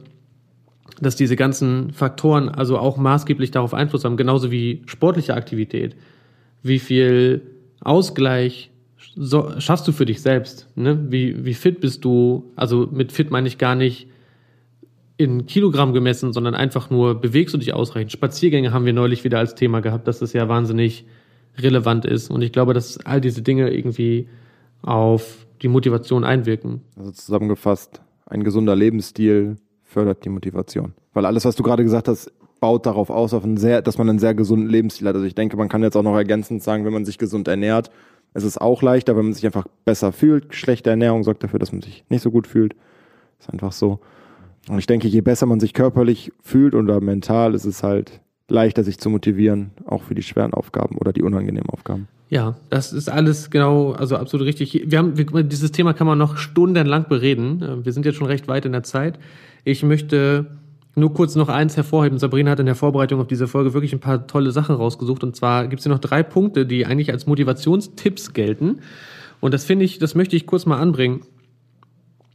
dass 1.00 1.16
diese 1.16 1.34
ganzen 1.34 1.92
Faktoren 1.92 2.48
also 2.48 2.78
auch 2.78 2.96
maßgeblich 2.98 3.50
darauf 3.50 3.74
Einfluss 3.74 4.04
haben, 4.04 4.16
genauso 4.16 4.52
wie 4.52 4.82
sportliche 4.86 5.34
Aktivität. 5.34 5.96
Wie 6.62 6.78
viel 6.78 7.42
Ausgleich 7.82 8.70
so, 9.14 9.60
schaffst 9.60 9.86
du 9.86 9.92
für 9.92 10.06
dich 10.06 10.22
selbst? 10.22 10.68
Ne? 10.76 11.10
Wie, 11.10 11.44
wie 11.44 11.54
fit 11.54 11.80
bist 11.80 12.04
du? 12.04 12.50
Also 12.56 12.88
mit 12.90 13.12
fit 13.12 13.30
meine 13.30 13.48
ich 13.48 13.58
gar 13.58 13.74
nicht 13.74 14.08
in 15.16 15.46
Kilogramm 15.46 15.92
gemessen, 15.92 16.32
sondern 16.32 16.54
einfach 16.54 16.90
nur 16.90 17.20
bewegst 17.20 17.54
du 17.54 17.58
dich 17.58 17.74
ausreichend. 17.74 18.12
Spaziergänge 18.12 18.72
haben 18.72 18.86
wir 18.86 18.92
neulich 18.92 19.24
wieder 19.24 19.38
als 19.38 19.54
Thema 19.54 19.80
gehabt, 19.80 20.08
dass 20.08 20.18
das 20.18 20.32
ja 20.32 20.48
wahnsinnig 20.48 21.04
relevant 21.58 22.04
ist. 22.04 22.30
Und 22.30 22.42
ich 22.42 22.52
glaube, 22.52 22.74
dass 22.74 22.98
all 23.04 23.20
diese 23.20 23.42
Dinge 23.42 23.70
irgendwie 23.70 24.28
auf 24.80 25.46
die 25.60 25.68
Motivation 25.68 26.24
einwirken. 26.24 26.80
Also 26.96 27.12
zusammengefasst, 27.12 28.00
ein 28.26 28.42
gesunder 28.42 28.74
Lebensstil 28.74 29.56
fördert 29.82 30.24
die 30.24 30.30
Motivation. 30.30 30.94
Weil 31.12 31.26
alles, 31.26 31.44
was 31.44 31.54
du 31.54 31.62
gerade 31.62 31.84
gesagt 31.84 32.08
hast, 32.08 32.32
baut 32.62 32.86
darauf 32.86 33.10
aus, 33.10 33.34
auf 33.34 33.42
einen 33.42 33.56
sehr, 33.56 33.82
dass 33.82 33.98
man 33.98 34.08
einen 34.08 34.20
sehr 34.20 34.34
gesunden 34.34 34.70
Lebensstil 34.70 35.08
hat. 35.08 35.16
Also 35.16 35.26
ich 35.26 35.34
denke, 35.34 35.56
man 35.56 35.68
kann 35.68 35.82
jetzt 35.82 35.96
auch 35.96 36.04
noch 36.04 36.14
ergänzend 36.14 36.62
sagen, 36.62 36.84
wenn 36.84 36.92
man 36.92 37.04
sich 37.04 37.18
gesund 37.18 37.48
ernährt, 37.48 37.90
es 38.34 38.44
ist 38.44 38.60
auch 38.60 38.82
leichter, 38.82 39.16
wenn 39.16 39.24
man 39.24 39.34
sich 39.34 39.44
einfach 39.44 39.66
besser 39.84 40.12
fühlt. 40.12 40.54
Schlechte 40.54 40.88
Ernährung 40.88 41.24
sorgt 41.24 41.42
dafür, 41.42 41.58
dass 41.58 41.72
man 41.72 41.82
sich 41.82 42.04
nicht 42.08 42.22
so 42.22 42.30
gut 42.30 42.46
fühlt. 42.46 42.76
Ist 43.40 43.52
einfach 43.52 43.72
so. 43.72 43.98
Und 44.68 44.78
ich 44.78 44.86
denke, 44.86 45.08
je 45.08 45.22
besser 45.22 45.44
man 45.46 45.58
sich 45.58 45.74
körperlich 45.74 46.32
fühlt 46.40 46.76
oder 46.76 47.00
mental, 47.00 47.56
ist 47.56 47.64
es 47.64 47.82
halt 47.82 48.20
leichter, 48.48 48.84
sich 48.84 49.00
zu 49.00 49.10
motivieren, 49.10 49.72
auch 49.84 50.04
für 50.04 50.14
die 50.14 50.22
schweren 50.22 50.54
Aufgaben 50.54 50.98
oder 50.98 51.12
die 51.12 51.22
unangenehmen 51.22 51.68
Aufgaben. 51.68 52.06
Ja, 52.30 52.54
das 52.70 52.92
ist 52.92 53.10
alles 53.10 53.50
genau, 53.50 53.90
also 53.90 54.16
absolut 54.16 54.46
richtig. 54.46 54.84
Wir 54.86 54.98
haben, 54.98 55.18
wir, 55.18 55.42
dieses 55.42 55.72
Thema 55.72 55.94
kann 55.94 56.06
man 56.06 56.16
noch 56.16 56.36
stundenlang 56.36 57.08
bereden. 57.08 57.84
Wir 57.84 57.92
sind 57.92 58.06
jetzt 58.06 58.16
schon 58.16 58.28
recht 58.28 58.46
weit 58.46 58.64
in 58.66 58.72
der 58.72 58.84
Zeit. 58.84 59.18
Ich 59.64 59.82
möchte 59.82 60.46
nur 60.94 61.14
kurz 61.14 61.34
noch 61.34 61.48
eins 61.48 61.76
hervorheben. 61.76 62.18
Sabrina 62.18 62.50
hat 62.50 62.60
in 62.60 62.66
der 62.66 62.74
Vorbereitung 62.74 63.20
auf 63.20 63.26
diese 63.26 63.48
Folge 63.48 63.72
wirklich 63.72 63.92
ein 63.92 64.00
paar 64.00 64.26
tolle 64.26 64.50
Sachen 64.50 64.76
rausgesucht. 64.76 65.24
Und 65.24 65.34
zwar 65.34 65.66
gibt 65.66 65.80
es 65.80 65.84
hier 65.84 65.92
noch 65.92 66.00
drei 66.00 66.22
Punkte, 66.22 66.66
die 66.66 66.84
eigentlich 66.84 67.10
als 67.10 67.26
Motivationstipps 67.26 68.32
gelten. 68.32 68.80
Und 69.40 69.54
das 69.54 69.64
finde 69.64 69.84
ich, 69.84 69.98
das 69.98 70.14
möchte 70.14 70.36
ich 70.36 70.46
kurz 70.46 70.66
mal 70.66 70.78
anbringen 70.78 71.22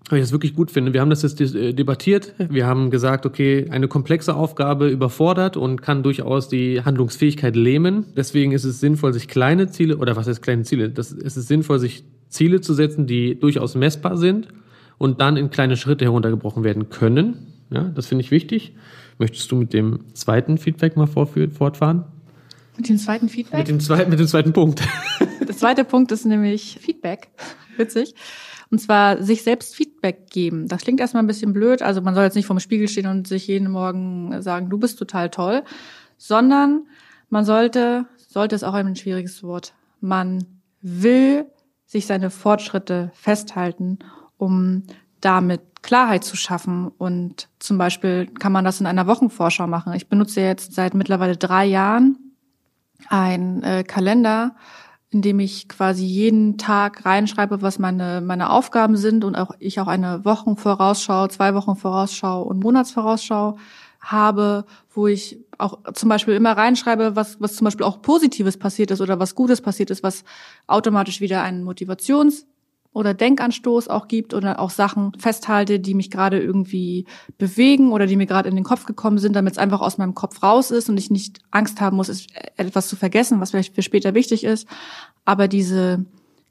weil 0.09 0.19
ich 0.19 0.23
das 0.23 0.31
wirklich 0.31 0.55
gut 0.55 0.71
finde. 0.71 0.93
Wir 0.93 1.01
haben 1.01 1.09
das 1.09 1.21
jetzt 1.21 1.39
äh, 1.41 1.73
debattiert. 1.73 2.33
Wir 2.37 2.65
haben 2.65 2.89
gesagt, 2.89 3.25
okay, 3.25 3.67
eine 3.69 3.87
komplexe 3.87 4.35
Aufgabe 4.35 4.87
überfordert 4.87 5.57
und 5.57 5.81
kann 5.81 6.03
durchaus 6.03 6.47
die 6.47 6.83
Handlungsfähigkeit 6.83 7.55
lähmen. 7.55 8.05
Deswegen 8.15 8.51
ist 8.51 8.63
es 8.63 8.79
sinnvoll, 8.79 9.13
sich 9.13 9.27
kleine 9.27 9.67
Ziele, 9.67 9.97
oder 9.97 10.15
was 10.15 10.27
heißt 10.27 10.41
kleine 10.41 10.63
Ziele? 10.63 10.89
Das 10.89 11.11
ist 11.11 11.35
es 11.35 11.47
sinnvoll, 11.47 11.79
sich 11.79 12.03
Ziele 12.29 12.61
zu 12.61 12.73
setzen, 12.73 13.07
die 13.07 13.39
durchaus 13.39 13.75
messbar 13.75 14.17
sind 14.17 14.47
und 14.97 15.21
dann 15.21 15.37
in 15.37 15.49
kleine 15.49 15.77
Schritte 15.77 16.05
heruntergebrochen 16.05 16.63
werden 16.63 16.89
können. 16.89 17.56
Ja, 17.69 17.83
das 17.83 18.07
finde 18.07 18.23
ich 18.23 18.31
wichtig. 18.31 18.73
Möchtest 19.17 19.51
du 19.51 19.55
mit 19.55 19.73
dem 19.73 20.13
zweiten 20.13 20.57
Feedback 20.57 20.95
mal 20.95 21.07
fortfahren? 21.07 22.05
Mit 22.77 22.89
dem 22.89 22.97
zweiten 22.97 23.29
Feedback? 23.29 23.59
Mit 23.59 23.67
dem, 23.67 23.79
zweiten, 23.79 24.09
mit 24.09 24.19
dem 24.19 24.27
zweiten 24.27 24.53
Punkt. 24.53 24.81
Der 25.47 25.55
zweite 25.55 25.83
Punkt 25.83 26.11
ist 26.11 26.25
nämlich 26.25 26.77
Feedback. 26.79 27.29
Witzig. 27.77 28.13
Und 28.69 28.79
zwar 28.79 29.23
sich 29.23 29.43
selbst 29.43 29.75
Feedback 29.75 30.29
geben. 30.29 30.67
Das 30.67 30.83
klingt 30.83 30.99
erstmal 30.99 31.23
ein 31.23 31.27
bisschen 31.27 31.53
blöd. 31.53 31.81
Also 31.81 32.01
man 32.01 32.13
soll 32.13 32.25
jetzt 32.25 32.35
nicht 32.35 32.45
vorm 32.45 32.59
Spiegel 32.59 32.87
stehen 32.87 33.07
und 33.07 33.27
sich 33.27 33.47
jeden 33.47 33.71
Morgen 33.71 34.41
sagen, 34.41 34.69
du 34.69 34.77
bist 34.77 34.99
total 34.99 35.29
toll, 35.29 35.63
sondern 36.17 36.85
man 37.29 37.45
sollte, 37.45 38.05
sollte 38.27 38.55
es 38.55 38.63
auch 38.63 38.73
ein 38.73 38.95
schwieriges 38.95 39.41
Wort, 39.43 39.73
man 40.01 40.45
will 40.81 41.45
sich 41.85 42.05
seine 42.05 42.29
Fortschritte 42.29 43.11
festhalten, 43.13 43.99
um 44.37 44.83
damit 45.21 45.61
Klarheit 45.81 46.23
zu 46.23 46.35
schaffen. 46.35 46.89
Und 46.97 47.49
zum 47.59 47.77
Beispiel 47.77 48.27
kann 48.27 48.51
man 48.51 48.65
das 48.65 48.79
in 48.79 48.85
einer 48.85 49.07
Wochenvorschau 49.07 49.67
machen. 49.67 49.93
Ich 49.93 50.09
benutze 50.09 50.41
jetzt 50.41 50.73
seit 50.73 50.93
mittlerweile 50.93 51.37
drei 51.37 51.65
Jahren 51.65 52.17
einen 53.09 53.63
äh, 53.63 53.83
Kalender, 53.83 54.55
indem 55.09 55.39
ich 55.39 55.69
quasi 55.69 56.03
jeden 56.05 56.57
Tag 56.57 57.05
reinschreibe, 57.05 57.61
was 57.61 57.79
meine, 57.79 58.21
meine 58.21 58.49
Aufgaben 58.49 58.97
sind 58.97 59.23
und 59.23 59.35
auch 59.35 59.51
ich 59.59 59.79
auch 59.79 59.87
eine 59.87 60.25
Wochenvorausschau, 60.25 61.27
zwei 61.27 61.53
Wochen 61.53 61.75
Vorausschau 61.75 62.41
und 62.41 62.61
Monatsvorausschau 62.61 63.57
habe, 64.01 64.65
wo 64.93 65.07
ich 65.07 65.39
auch 65.57 65.79
zum 65.93 66.09
Beispiel 66.09 66.33
immer 66.33 66.51
reinschreibe, 66.51 67.15
was, 67.15 67.39
was 67.39 67.55
zum 67.55 67.65
Beispiel 67.65 67.85
auch 67.85 68.01
Positives 68.01 68.57
passiert 68.57 68.91
ist 68.91 69.01
oder 69.01 69.19
was 69.19 69.35
Gutes 69.35 69.61
passiert 69.61 69.89
ist, 69.89 70.03
was 70.03 70.23
automatisch 70.67 71.21
wieder 71.21 71.41
einen 71.41 71.63
Motivations- 71.63 72.45
oder 72.97 73.13
Denkanstoß 73.13 73.89
auch 73.89 74.07
gibt 74.07 74.33
oder 74.33 74.59
auch 74.59 74.71
Sachen 74.71 75.11
festhalte, 75.19 75.79
die 75.79 75.93
mich 75.93 76.09
gerade 76.09 76.41
irgendwie 76.41 77.05
bewegen 77.37 77.91
oder 77.91 78.07
die 78.07 78.15
mir 78.15 78.25
gerade 78.25 78.49
in 78.49 78.55
den 78.55 78.63
Kopf 78.63 78.85
gekommen 78.85 79.19
sind, 79.19 79.35
damit 79.35 79.53
es 79.53 79.59
einfach 79.59 79.81
aus 79.81 79.99
meinem 79.99 80.15
Kopf 80.15 80.41
raus 80.41 80.71
ist 80.71 80.89
und 80.89 80.97
ich 80.97 81.11
nicht 81.11 81.39
Angst 81.51 81.79
haben 81.79 81.95
muss, 81.95 82.25
etwas 82.55 82.87
zu 82.87 82.95
vergessen, 82.95 83.39
was 83.39 83.51
vielleicht 83.51 83.75
für 83.75 83.83
später 83.83 84.15
wichtig 84.15 84.43
ist. 84.43 84.67
Aber 85.25 85.47
diese 85.47 86.05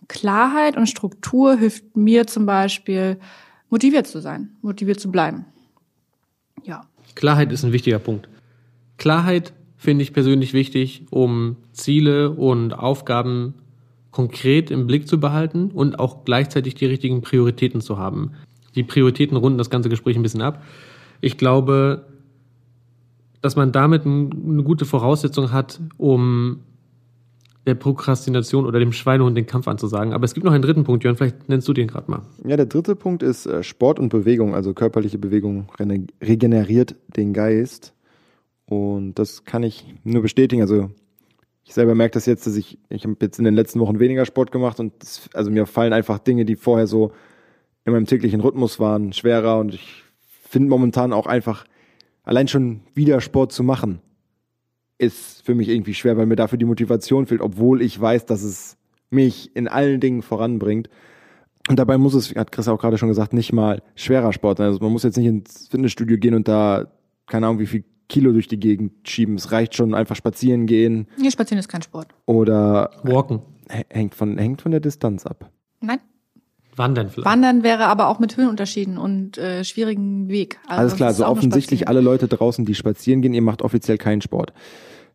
Klarheit 0.06 0.76
und 0.76 0.86
Struktur 0.86 1.56
hilft 1.56 1.96
mir 1.96 2.28
zum 2.28 2.46
Beispiel, 2.46 3.18
motiviert 3.68 4.06
zu 4.06 4.20
sein, 4.20 4.50
motiviert 4.62 5.00
zu 5.00 5.10
bleiben. 5.10 5.46
Ja. 6.62 6.82
Klarheit 7.16 7.50
ist 7.50 7.64
ein 7.64 7.72
wichtiger 7.72 7.98
Punkt. 7.98 8.28
Klarheit 8.98 9.52
finde 9.76 10.04
ich 10.04 10.12
persönlich 10.12 10.52
wichtig, 10.52 11.06
um 11.10 11.56
Ziele 11.72 12.30
und 12.30 12.72
Aufgaben 12.72 13.54
konkret 14.16 14.70
im 14.70 14.86
Blick 14.86 15.06
zu 15.06 15.20
behalten 15.20 15.70
und 15.72 15.98
auch 15.98 16.24
gleichzeitig 16.24 16.74
die 16.74 16.86
richtigen 16.86 17.20
Prioritäten 17.20 17.82
zu 17.82 17.98
haben. 17.98 18.30
Die 18.74 18.82
Prioritäten 18.82 19.36
runden 19.36 19.58
das 19.58 19.68
ganze 19.68 19.90
Gespräch 19.90 20.16
ein 20.16 20.22
bisschen 20.22 20.40
ab. 20.40 20.64
Ich 21.20 21.36
glaube, 21.36 22.06
dass 23.42 23.56
man 23.56 23.72
damit 23.72 24.06
eine 24.06 24.62
gute 24.62 24.86
Voraussetzung 24.86 25.52
hat, 25.52 25.82
um 25.98 26.60
der 27.66 27.74
Prokrastination 27.74 28.64
oder 28.64 28.78
dem 28.78 28.92
Schweinehund 28.92 29.36
den 29.36 29.44
Kampf 29.44 29.68
anzusagen. 29.68 30.14
Aber 30.14 30.24
es 30.24 30.32
gibt 30.32 30.46
noch 30.46 30.54
einen 30.54 30.62
dritten 30.62 30.84
Punkt, 30.84 31.04
Jörn, 31.04 31.16
vielleicht 31.16 31.50
nennst 31.50 31.68
du 31.68 31.74
den 31.74 31.86
gerade 31.86 32.10
mal. 32.10 32.22
Ja, 32.42 32.56
der 32.56 32.64
dritte 32.64 32.96
Punkt 32.96 33.22
ist 33.22 33.44
äh, 33.44 33.62
Sport 33.62 33.98
und 33.98 34.08
Bewegung, 34.08 34.54
also 34.54 34.72
körperliche 34.72 35.18
Bewegung 35.18 35.68
regeneriert 36.22 36.94
den 37.14 37.34
Geist. 37.34 37.92
Und 38.64 39.18
das 39.18 39.44
kann 39.44 39.62
ich 39.62 39.84
nur 40.04 40.22
bestätigen. 40.22 40.62
Also 40.62 40.90
ich 41.66 41.74
selber 41.74 41.96
merke 41.96 42.14
das 42.14 42.26
jetzt, 42.26 42.46
dass 42.46 42.56
ich, 42.56 42.78
ich 42.88 43.04
habe 43.04 43.16
jetzt 43.20 43.38
in 43.38 43.44
den 43.44 43.54
letzten 43.54 43.80
Wochen 43.80 43.98
weniger 43.98 44.24
Sport 44.24 44.52
gemacht 44.52 44.78
und 44.78 44.92
das, 45.00 45.28
also 45.34 45.50
mir 45.50 45.66
fallen 45.66 45.92
einfach 45.92 46.20
Dinge, 46.20 46.44
die 46.44 46.54
vorher 46.54 46.86
so 46.86 47.12
in 47.84 47.92
meinem 47.92 48.06
täglichen 48.06 48.40
Rhythmus 48.40 48.78
waren, 48.78 49.12
schwerer 49.12 49.58
und 49.58 49.74
ich 49.74 50.04
finde 50.48 50.68
momentan 50.68 51.12
auch 51.12 51.26
einfach 51.26 51.64
allein 52.22 52.46
schon 52.46 52.80
wieder 52.94 53.20
Sport 53.20 53.52
zu 53.52 53.64
machen 53.64 54.00
ist 54.98 55.44
für 55.44 55.54
mich 55.54 55.68
irgendwie 55.68 55.92
schwer, 55.92 56.16
weil 56.16 56.26
mir 56.26 56.36
dafür 56.36 56.56
die 56.56 56.64
Motivation 56.64 57.26
fehlt, 57.26 57.40
obwohl 57.40 57.82
ich 57.82 58.00
weiß, 58.00 58.24
dass 58.26 58.42
es 58.42 58.78
mich 59.10 59.54
in 59.54 59.68
allen 59.68 60.00
Dingen 60.00 60.22
voranbringt. 60.22 60.88
Und 61.68 61.78
dabei 61.78 61.98
muss 61.98 62.14
es, 62.14 62.34
hat 62.34 62.52
Chris 62.52 62.68
auch 62.68 62.78
gerade 62.78 62.96
schon 62.96 63.08
gesagt, 63.08 63.32
nicht 63.32 63.52
mal 63.52 63.82
schwerer 63.94 64.32
Sport 64.32 64.58
sein. 64.58 64.68
Also 64.68 64.78
man 64.80 64.92
muss 64.92 65.02
jetzt 65.02 65.18
nicht 65.18 65.26
ins 65.26 65.68
Fitnessstudio 65.68 66.16
gehen 66.16 66.34
und 66.34 66.48
da, 66.48 66.86
keine 67.26 67.46
Ahnung, 67.46 67.58
wie 67.58 67.66
viel 67.66 67.84
Kilo 68.08 68.32
durch 68.32 68.48
die 68.48 68.60
Gegend 68.60 69.08
schieben. 69.08 69.34
Es 69.34 69.52
reicht 69.52 69.74
schon 69.74 69.94
einfach 69.94 70.16
spazieren 70.16 70.66
gehen. 70.66 71.08
Nee, 71.18 71.30
spazieren 71.30 71.58
ist 71.58 71.68
kein 71.68 71.82
Sport. 71.82 72.08
Oder 72.26 72.90
Walken. 73.02 73.40
Hängt 73.88 74.14
von, 74.14 74.38
hängt 74.38 74.62
von 74.62 74.70
der 74.70 74.80
Distanz 74.80 75.26
ab. 75.26 75.50
Nein. 75.80 75.98
Wandern 76.76 77.08
vielleicht. 77.08 77.26
Wandern 77.26 77.62
wäre 77.62 77.86
aber 77.86 78.08
auch 78.08 78.18
mit 78.18 78.36
Höhenunterschieden 78.36 78.98
und 78.98 79.38
äh, 79.38 79.64
schwierigen 79.64 80.28
Weg. 80.28 80.58
Also 80.66 80.80
Alles 80.80 80.96
klar, 80.96 81.14
so 81.14 81.24
also 81.24 81.32
offensichtlich 81.32 81.88
alle 81.88 82.00
Leute 82.00 82.28
draußen, 82.28 82.64
die 82.64 82.74
spazieren 82.74 83.22
gehen, 83.22 83.34
ihr 83.34 83.42
macht 83.42 83.62
offiziell 83.62 83.98
keinen 83.98 84.20
Sport. 84.20 84.52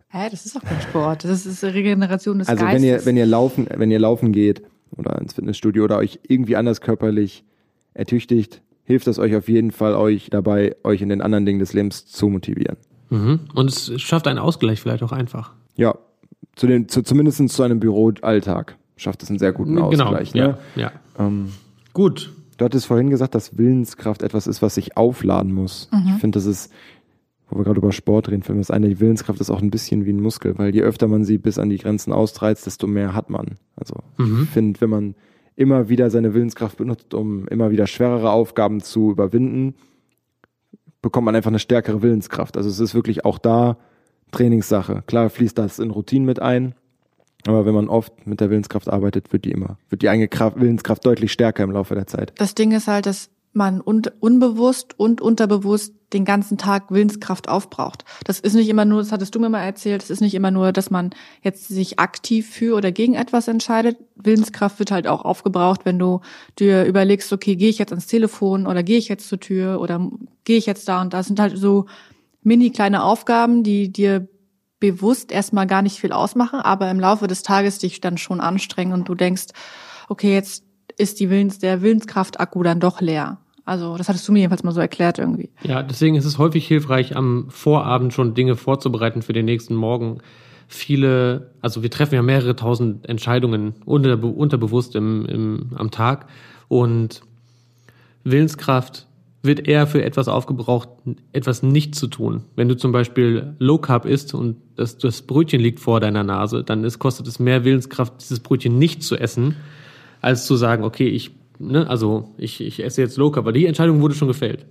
Hä, 0.10 0.28
das 0.30 0.46
ist 0.46 0.58
auch 0.58 0.64
kein 0.64 0.82
Sport. 0.82 1.24
Das 1.24 1.46
ist 1.46 1.64
Regeneration 1.64 2.40
des 2.40 2.50
also 2.50 2.66
Geistes. 2.66 2.84
Also 2.84 2.86
wenn 2.86 3.00
ihr, 3.00 3.06
wenn 3.06 3.18
ihr 3.18 3.26
laufen, 3.26 3.68
wenn 3.74 3.92
ihr 3.92 4.00
laufen 4.00 4.34
geht 4.34 4.64
oder 4.98 5.18
ins 5.22 5.34
Fitnessstudio 5.34 5.84
oder 5.86 5.98
euch 5.98 6.20
irgendwie 6.28 6.58
anders 6.58 6.82
körperlich 6.82 7.46
ertüchtigt, 7.94 8.62
hilft 8.84 9.08
das 9.08 9.20
euch 9.20 9.36
auf 9.36 9.48
jeden 9.48 9.72
Fall 9.72 9.96
euch 9.96 10.30
dabei, 10.30 10.76
euch 10.84 11.02
in 11.02 11.10
den 11.10 11.22
anderen 11.22 11.46
Dingen 11.46 11.60
des 11.60 11.74
Lebens 11.74 12.06
zu 12.06 12.28
motivieren. 12.30 12.78
Mhm. 13.10 13.42
Und 13.54 13.70
es 13.70 14.02
schafft 14.02 14.28
einen 14.28 14.40
Ausgleich 14.40 14.80
vielleicht 14.80 15.04
auch 15.04 15.12
einfach. 15.12 15.54
Ja, 15.76 15.96
zu 16.56 16.68
den, 16.68 16.88
zu, 16.90 17.02
zumindest 17.02 17.48
zu 17.50 17.64
einem 17.64 17.80
Büroalltag 17.80 18.78
schafft 18.96 19.24
es 19.24 19.30
einen 19.30 19.40
sehr 19.40 19.52
guten 19.52 19.76
genau, 19.76 19.88
Ausgleich. 19.88 20.34
Genau, 20.34 20.48
ne? 20.48 20.58
ja. 20.76 20.82
ja. 20.82 20.92
Ähm, 21.20 21.50
Gut. 21.94 22.34
Du 22.58 22.66
hattest 22.66 22.86
vorhin 22.86 23.10
gesagt, 23.10 23.34
dass 23.34 23.58
Willenskraft 23.58 24.22
etwas 24.22 24.46
ist, 24.46 24.62
was 24.62 24.76
sich 24.76 24.96
aufladen 24.96 25.52
muss. 25.52 25.90
Mhm. 25.92 26.14
Ich 26.14 26.22
finde, 26.22 26.38
das 26.38 26.46
ist, 26.46 26.72
wo 27.50 27.58
wir 27.58 27.64
gerade 27.64 27.80
über 27.80 27.92
Sport 27.92 28.30
reden, 28.30 28.44
für 28.44 28.54
mich 28.54 28.62
ist 28.62 28.72
eine, 28.72 28.88
die 28.88 29.00
Willenskraft 29.00 29.42
ist 29.42 29.50
auch 29.50 29.62
ein 29.62 29.72
bisschen 29.72 30.06
wie 30.06 30.14
ein 30.14 30.22
Muskel, 30.22 30.58
weil 30.58 30.74
je 30.74 30.82
öfter 30.82 31.08
man 31.08 31.26
sie 31.26 31.40
bis 31.40 31.58
an 31.58 31.70
die 31.70 31.78
Grenzen 31.78 32.14
austreizt, 32.14 32.68
desto 32.68 32.86
mehr 32.86 33.16
hat 33.16 33.30
man. 33.32 33.58
Also 33.76 33.96
mhm. 34.18 34.44
ich 34.44 34.50
finde, 34.50 34.80
wenn 34.82 34.90
man 34.92 35.16
immer 35.62 35.88
wieder 35.88 36.10
seine 36.10 36.34
Willenskraft 36.34 36.78
benutzt, 36.78 37.14
um 37.14 37.48
immer 37.48 37.72
wieder 37.72 37.88
schwerere 37.88 38.32
Aufgaben 38.32 38.82
zu 38.82 39.12
überwinden, 39.12 39.76
bekommt 41.02 41.26
man 41.26 41.36
einfach 41.36 41.52
eine 41.52 41.60
stärkere 41.60 42.02
Willenskraft. 42.02 42.58
Also 42.58 42.70
es 42.70 42.80
ist 42.80 42.94
wirklich 42.94 43.24
auch 43.24 43.38
da 43.40 43.78
Trainingssache. 44.32 45.04
Klar 45.08 45.30
fließt 45.30 45.58
das 45.58 45.80
in 45.80 45.92
Routinen 45.92 46.26
mit 46.26 46.42
ein, 46.42 46.76
Aber 47.48 47.66
wenn 47.66 47.74
man 47.74 47.90
oft 47.90 48.28
mit 48.28 48.40
der 48.40 48.50
Willenskraft 48.50 48.88
arbeitet, 48.88 49.34
wird 49.34 49.46
die 49.46 49.52
immer, 49.52 49.78
wird 49.90 50.04
die 50.04 50.10
eigene 50.10 50.28
Kraft, 50.28 50.60
Willenskraft 50.60 51.06
deutlich 51.06 51.32
stärker 51.32 51.64
im 51.64 51.72
Laufe 51.72 51.96
der 51.96 52.06
Zeit. 52.06 52.34
Das 52.38 52.54
Ding 52.54 52.72
ist 52.72 52.88
halt, 52.88 53.08
dass 53.08 53.31
man 53.54 53.82
un 53.82 54.04
unbewusst 54.20 54.98
und 54.98 55.22
unterbewusst 55.22 55.94
den 56.14 56.26
ganzen 56.26 56.58
Tag 56.58 56.92
Willenskraft 56.92 57.48
aufbraucht. 57.48 58.04
Das 58.26 58.40
ist 58.40 58.54
nicht 58.54 58.70
immer 58.70 58.86
nur, 58.86 59.00
das 59.02 59.12
hattest 59.12 59.34
du 59.34 59.40
mir 59.40 59.50
mal 59.50 59.64
erzählt, 59.64 60.04
es 60.04 60.10
ist 60.10 60.22
nicht 60.22 60.34
immer 60.34 60.52
nur, 60.52 60.72
dass 60.72 60.90
man 60.90 61.12
jetzt 61.42 61.68
sich 61.68 62.00
aktiv 62.00 62.50
für 62.50 62.76
oder 62.76 62.92
gegen 62.92 63.14
etwas 63.14 63.48
entscheidet. 63.48 63.98
Willenskraft 64.16 64.80
wird 64.80 64.92
halt 64.92 65.08
auch 65.08 65.24
aufgebraucht, 65.24 65.86
wenn 65.86 66.00
du 66.00 66.22
dir 66.60 66.86
überlegst, 66.86 67.32
okay, 67.32 67.56
gehe 67.56 67.70
ich 67.70 67.78
jetzt 67.78 67.92
ans 67.92 68.08
Telefon 68.08 68.68
oder 68.68 68.84
gehe 68.84 68.98
ich 68.98 69.08
jetzt 69.08 69.30
zur 69.30 69.40
Tür 69.40 69.80
oder 69.80 70.10
gehe 70.44 70.58
ich 70.58 70.66
jetzt 70.66 70.88
da 70.88 71.02
und 71.02 71.14
da. 71.14 71.18
Das 71.18 71.28
sind 71.28 71.40
halt 71.40 71.58
so 71.58 71.86
mini 72.44 72.72
kleine 72.72 73.04
Aufgaben, 73.04 73.64
die 73.64 73.92
dir 73.92 74.28
bewusst 74.80 75.32
erstmal 75.32 75.68
gar 75.68 75.82
nicht 75.82 76.00
viel 76.00 76.12
ausmachen, 76.12 76.60
aber 76.60 76.90
im 76.90 77.00
Laufe 77.00 77.28
des 77.28 77.44
Tages 77.44 77.78
dich 77.78 78.02
dann 78.02 78.18
schon 78.18 78.42
anstrengen 78.42 78.94
und 78.94 79.08
du 79.08 79.16
denkst, 79.16 79.48
okay, 80.10 80.34
jetzt 80.34 80.64
ist 81.02 81.20
die 81.20 81.30
Willens, 81.30 81.60
der 81.60 81.82
Willenskraftakku 81.82 82.64
dann 82.64 82.80
doch 82.80 83.02
leer. 83.02 83.38
Also 83.66 83.98
das 83.98 84.10
hattest 84.10 84.28
du 84.28 84.32
mir 84.32 84.40
jedenfalls 84.40 84.64
mal 84.64 84.72
so 84.72 84.82
erklärt 84.82 85.20
irgendwie. 85.20 85.50
Ja, 85.64 85.84
deswegen 85.84 86.16
ist 86.16 86.26
es 86.26 86.38
häufig 86.38 86.68
hilfreich, 86.68 87.16
am 87.16 87.48
Vorabend 87.50 88.14
schon 88.14 88.34
Dinge 88.34 88.56
vorzubereiten 88.56 89.22
für 89.22 89.34
den 89.34 89.46
nächsten 89.46 89.76
Morgen. 89.76 90.20
Viele, 90.68 91.52
also 91.62 91.84
wir 91.84 91.92
treffen 91.92 92.16
ja 92.16 92.22
mehrere 92.22 92.56
tausend 92.56 93.08
Entscheidungen 93.08 93.76
unter, 93.86 94.24
unterbewusst 94.24 94.96
im, 94.96 95.26
im, 95.26 95.72
am 95.76 95.92
Tag 95.92 96.28
und 96.68 97.22
Willenskraft 98.24 99.08
wird 99.44 99.68
eher 99.68 99.88
für 99.88 100.04
etwas 100.04 100.28
aufgebraucht, 100.28 100.90
etwas 101.34 101.64
nicht 101.64 101.96
zu 101.96 102.08
tun. 102.08 102.44
Wenn 102.56 102.68
du 102.68 102.78
zum 102.78 102.92
Beispiel 102.92 103.56
Low 103.58 103.80
Carb 103.80 104.06
isst 104.06 104.34
und 104.34 104.58
das, 104.76 104.98
das 104.98 105.24
Brötchen 105.24 105.60
liegt 105.60 105.80
vor 105.80 106.00
deiner 106.00 106.24
Nase, 106.24 106.64
dann 106.64 106.84
ist, 106.84 107.00
kostet 107.00 107.28
es 107.28 107.40
mehr 107.40 107.64
Willenskraft, 107.64 108.14
dieses 108.22 108.40
Brötchen 108.40 108.78
nicht 108.78 109.04
zu 109.04 109.18
essen, 109.18 109.56
als 110.22 110.46
zu 110.46 110.56
sagen, 110.56 110.84
okay, 110.84 111.08
ich, 111.08 111.32
ne, 111.60 111.90
also 111.90 112.34
ich, 112.38 112.62
ich 112.62 112.84
esse 112.84 113.02
jetzt 113.02 113.18
Low 113.18 113.32
Carb, 113.32 113.46
weil 113.46 113.54
die 113.54 113.66
Entscheidung 113.66 114.02
wurde 114.02 114.16
schon 114.16 114.28
gefällt. 114.28 114.66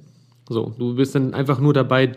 So, 0.49 0.75
du 0.79 0.95
bist 0.95 1.15
dann 1.15 1.35
einfach 1.35 1.61
nur 1.61 1.75
dabei, 1.75 2.13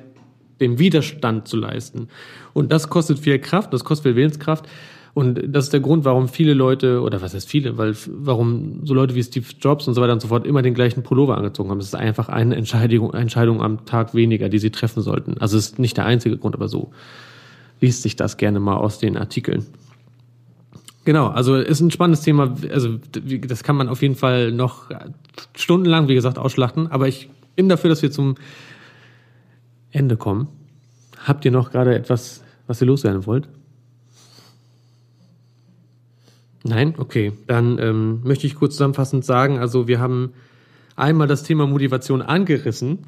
den 0.59 0.79
Widerstand 0.79 1.47
zu 1.47 1.57
leisten. 1.57 2.07
Und 2.53 2.71
das 2.71 2.89
kostet 2.89 3.19
viel 3.19 3.39
Kraft, 3.39 3.73
das 3.73 3.83
kostet 3.83 4.03
viel 4.03 4.15
Willenskraft. 4.15 4.67
Und 5.13 5.39
das 5.47 5.65
ist 5.65 5.73
der 5.73 5.79
Grund, 5.79 6.05
warum 6.05 6.27
viele 6.27 6.55
Leute, 6.55 7.01
oder 7.01 7.21
was 7.21 7.35
heißt 7.35 7.47
viele, 7.47 7.77
weil 7.77 7.95
warum 8.07 8.79
so 8.83 8.95
Leute 8.95 9.13
wie 9.13 9.21
Steve 9.21 9.45
Jobs 9.59 9.87
und 9.87 9.93
so 9.93 10.01
weiter 10.01 10.13
und 10.13 10.21
so 10.21 10.27
fort 10.27 10.47
immer 10.47 10.63
den 10.63 10.73
gleichen 10.73 11.03
Pullover 11.03 11.37
angezogen 11.37 11.69
haben. 11.69 11.79
Es 11.79 11.87
ist 11.87 11.95
einfach 11.95 12.29
eine 12.29 12.55
Entscheidung, 12.55 13.13
Entscheidung 13.13 13.61
am 13.61 13.85
Tag 13.85 14.15
weniger, 14.15 14.49
die 14.49 14.57
sie 14.57 14.71
treffen 14.71 15.03
sollten. 15.03 15.37
Also 15.37 15.57
es 15.57 15.67
ist 15.67 15.79
nicht 15.79 15.97
der 15.97 16.07
einzige 16.07 16.37
Grund, 16.37 16.55
aber 16.55 16.67
so 16.67 16.91
liest 17.79 18.01
sich 18.01 18.15
das 18.15 18.37
gerne 18.37 18.59
mal 18.59 18.77
aus 18.77 18.97
den 18.97 19.15
Artikeln. 19.17 19.67
Genau, 21.05 21.27
also 21.27 21.55
ist 21.55 21.81
ein 21.81 21.91
spannendes 21.91 22.21
Thema. 22.21 22.55
Also 22.71 22.97
das 23.47 23.63
kann 23.63 23.75
man 23.75 23.89
auf 23.89 24.01
jeden 24.01 24.15
Fall 24.15 24.51
noch 24.51 24.89
stundenlang, 25.55 26.07
wie 26.07 26.15
gesagt, 26.15 26.37
ausschlachten. 26.37 26.87
Aber 26.87 27.07
ich 27.07 27.29
bin 27.55 27.67
dafür, 27.67 27.89
dass 27.89 28.01
wir 28.01 28.11
zum 28.11 28.35
Ende 29.91 30.17
kommen. 30.17 30.47
Habt 31.25 31.45
ihr 31.45 31.51
noch 31.51 31.71
gerade 31.71 31.95
etwas, 31.95 32.43
was 32.67 32.81
ihr 32.81 32.87
loswerden 32.87 33.25
wollt? 33.25 33.47
Nein? 36.63 36.95
Okay. 36.97 37.33
Dann 37.47 37.77
ähm, 37.79 38.21
möchte 38.23 38.47
ich 38.47 38.55
kurz 38.55 38.73
zusammenfassend 38.73 39.25
sagen, 39.25 39.59
also 39.59 39.87
wir 39.87 39.99
haben 39.99 40.31
einmal 40.95 41.27
das 41.27 41.43
Thema 41.43 41.67
Motivation 41.67 42.21
angerissen 42.21 42.99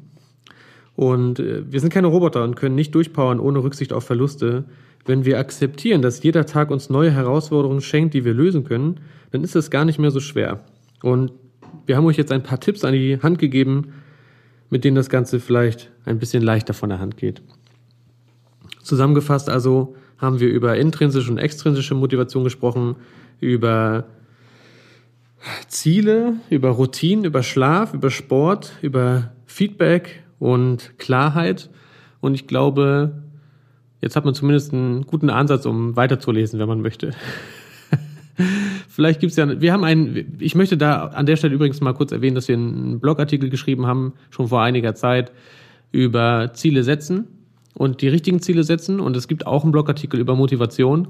und 0.96 1.38
äh, 1.38 1.70
wir 1.70 1.80
sind 1.80 1.92
keine 1.92 2.08
Roboter 2.08 2.42
und 2.42 2.56
können 2.56 2.74
nicht 2.74 2.94
durchpowern 2.94 3.38
ohne 3.38 3.62
Rücksicht 3.62 3.92
auf 3.92 4.04
Verluste. 4.04 4.64
Wenn 5.04 5.24
wir 5.24 5.38
akzeptieren, 5.38 6.02
dass 6.02 6.22
jeder 6.22 6.46
Tag 6.46 6.70
uns 6.70 6.90
neue 6.90 7.12
Herausforderungen 7.12 7.82
schenkt, 7.82 8.14
die 8.14 8.24
wir 8.24 8.34
lösen 8.34 8.64
können, 8.64 9.00
dann 9.30 9.44
ist 9.44 9.54
es 9.54 9.70
gar 9.70 9.84
nicht 9.84 9.98
mehr 9.98 10.10
so 10.10 10.20
schwer. 10.20 10.64
Und 11.02 11.32
wir 11.84 11.96
haben 11.96 12.06
euch 12.06 12.16
jetzt 12.16 12.32
ein 12.32 12.42
paar 12.42 12.58
Tipps 12.58 12.82
an 12.84 12.94
die 12.94 13.20
Hand 13.22 13.38
gegeben, 13.38 13.92
mit 14.70 14.84
denen 14.84 14.96
das 14.96 15.10
Ganze 15.10 15.38
vielleicht 15.38 15.92
ein 16.06 16.18
bisschen 16.18 16.42
leichter 16.42 16.74
von 16.74 16.88
der 16.88 16.98
Hand 16.98 17.16
geht. 17.16 17.42
Zusammengefasst 18.82 19.48
also 19.48 19.94
haben 20.18 20.40
wir 20.40 20.48
über 20.48 20.76
intrinsische 20.76 21.30
und 21.30 21.38
extrinsische 21.38 21.94
Motivation 21.94 22.42
gesprochen, 22.42 22.96
über 23.38 24.06
Ziele, 25.68 26.36
über 26.50 26.70
Routinen, 26.70 27.24
über 27.24 27.42
Schlaf, 27.42 27.92
über 27.92 28.10
Sport, 28.10 28.72
über 28.80 29.32
Feedback 29.44 30.22
und 30.38 30.98
Klarheit. 30.98 31.70
Und 32.20 32.34
ich 32.34 32.46
glaube, 32.46 33.22
jetzt 34.00 34.16
hat 34.16 34.24
man 34.24 34.34
zumindest 34.34 34.72
einen 34.72 35.02
guten 35.06 35.30
Ansatz, 35.30 35.66
um 35.66 35.96
weiterzulesen, 35.96 36.58
wenn 36.58 36.68
man 36.68 36.80
möchte. 36.80 37.12
Vielleicht 38.88 39.20
gibt's 39.20 39.36
ja, 39.36 39.60
wir 39.60 39.72
haben 39.72 39.84
einen, 39.84 40.36
ich 40.38 40.54
möchte 40.54 40.76
da 40.76 41.06
an 41.08 41.26
der 41.26 41.36
Stelle 41.36 41.54
übrigens 41.54 41.80
mal 41.80 41.94
kurz 41.94 42.12
erwähnen, 42.12 42.34
dass 42.34 42.48
wir 42.48 42.56
einen 42.56 43.00
Blogartikel 43.00 43.50
geschrieben 43.50 43.86
haben, 43.86 44.14
schon 44.30 44.48
vor 44.48 44.62
einiger 44.62 44.94
Zeit, 44.94 45.32
über 45.92 46.52
Ziele 46.54 46.82
setzen 46.82 47.26
und 47.74 48.02
die 48.02 48.08
richtigen 48.08 48.40
Ziele 48.40 48.64
setzen. 48.64 49.00
Und 49.00 49.16
es 49.16 49.28
gibt 49.28 49.46
auch 49.46 49.62
einen 49.62 49.72
Blogartikel 49.72 50.20
über 50.20 50.34
Motivation. 50.34 51.08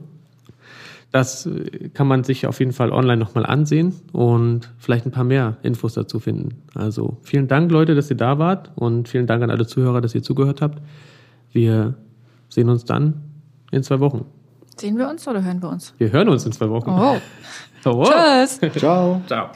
Das 1.13 1.47
äh, 1.47 1.89
kann 1.91 2.07
man 2.07 2.25
sich 2.25 2.47
auf 2.47 2.59
jeden 2.59 2.73
Fall 2.73 2.93
online 2.93 3.17
nochmal 3.17 3.47
ansehen 3.47 3.95
und 4.13 4.73
vielleicht 4.79 5.07
ein 5.07 5.13
paar 5.13 5.25
mehr 5.25 5.57
Infos 5.63 5.95
dazu 5.95 6.21
finden. 6.21 6.63
Also 6.75 7.17
vielen 7.23 7.49
Dank, 7.49 7.71
Leute, 7.71 7.95
dass 7.95 8.11
ihr 8.11 8.17
da 8.17 8.39
wart 8.39 8.73
und 8.75 9.09
vielen 9.09 9.27
Dank 9.27 9.43
an 9.43 9.51
alle 9.51 9.67
Zuhörer, 9.67 10.01
dass 10.01 10.15
ihr 10.15 10.23
zugehört 10.23 10.61
habt. 10.61 10.83
Wir 11.53 11.95
sehen 12.49 12.69
uns 12.69 12.85
dann 12.85 13.23
in 13.71 13.83
zwei 13.83 14.01
Wochen. 14.01 14.27
Sehen 14.77 14.99
wir 14.99 15.09
uns 15.09 15.27
oder 15.27 15.43
hören 15.43 15.63
wir 15.63 15.71
uns? 15.71 15.95
Wir 15.97 16.13
hören 16.13 16.29
uns 16.29 16.45
in 16.45 16.53
zwei 16.53 16.69
Wochen. 16.69 16.91
Oh. 16.91 17.17
oh. 17.87 18.05
Tschüss. 18.05 18.61
Ciao. 18.77 19.23
Ciao. 19.27 19.51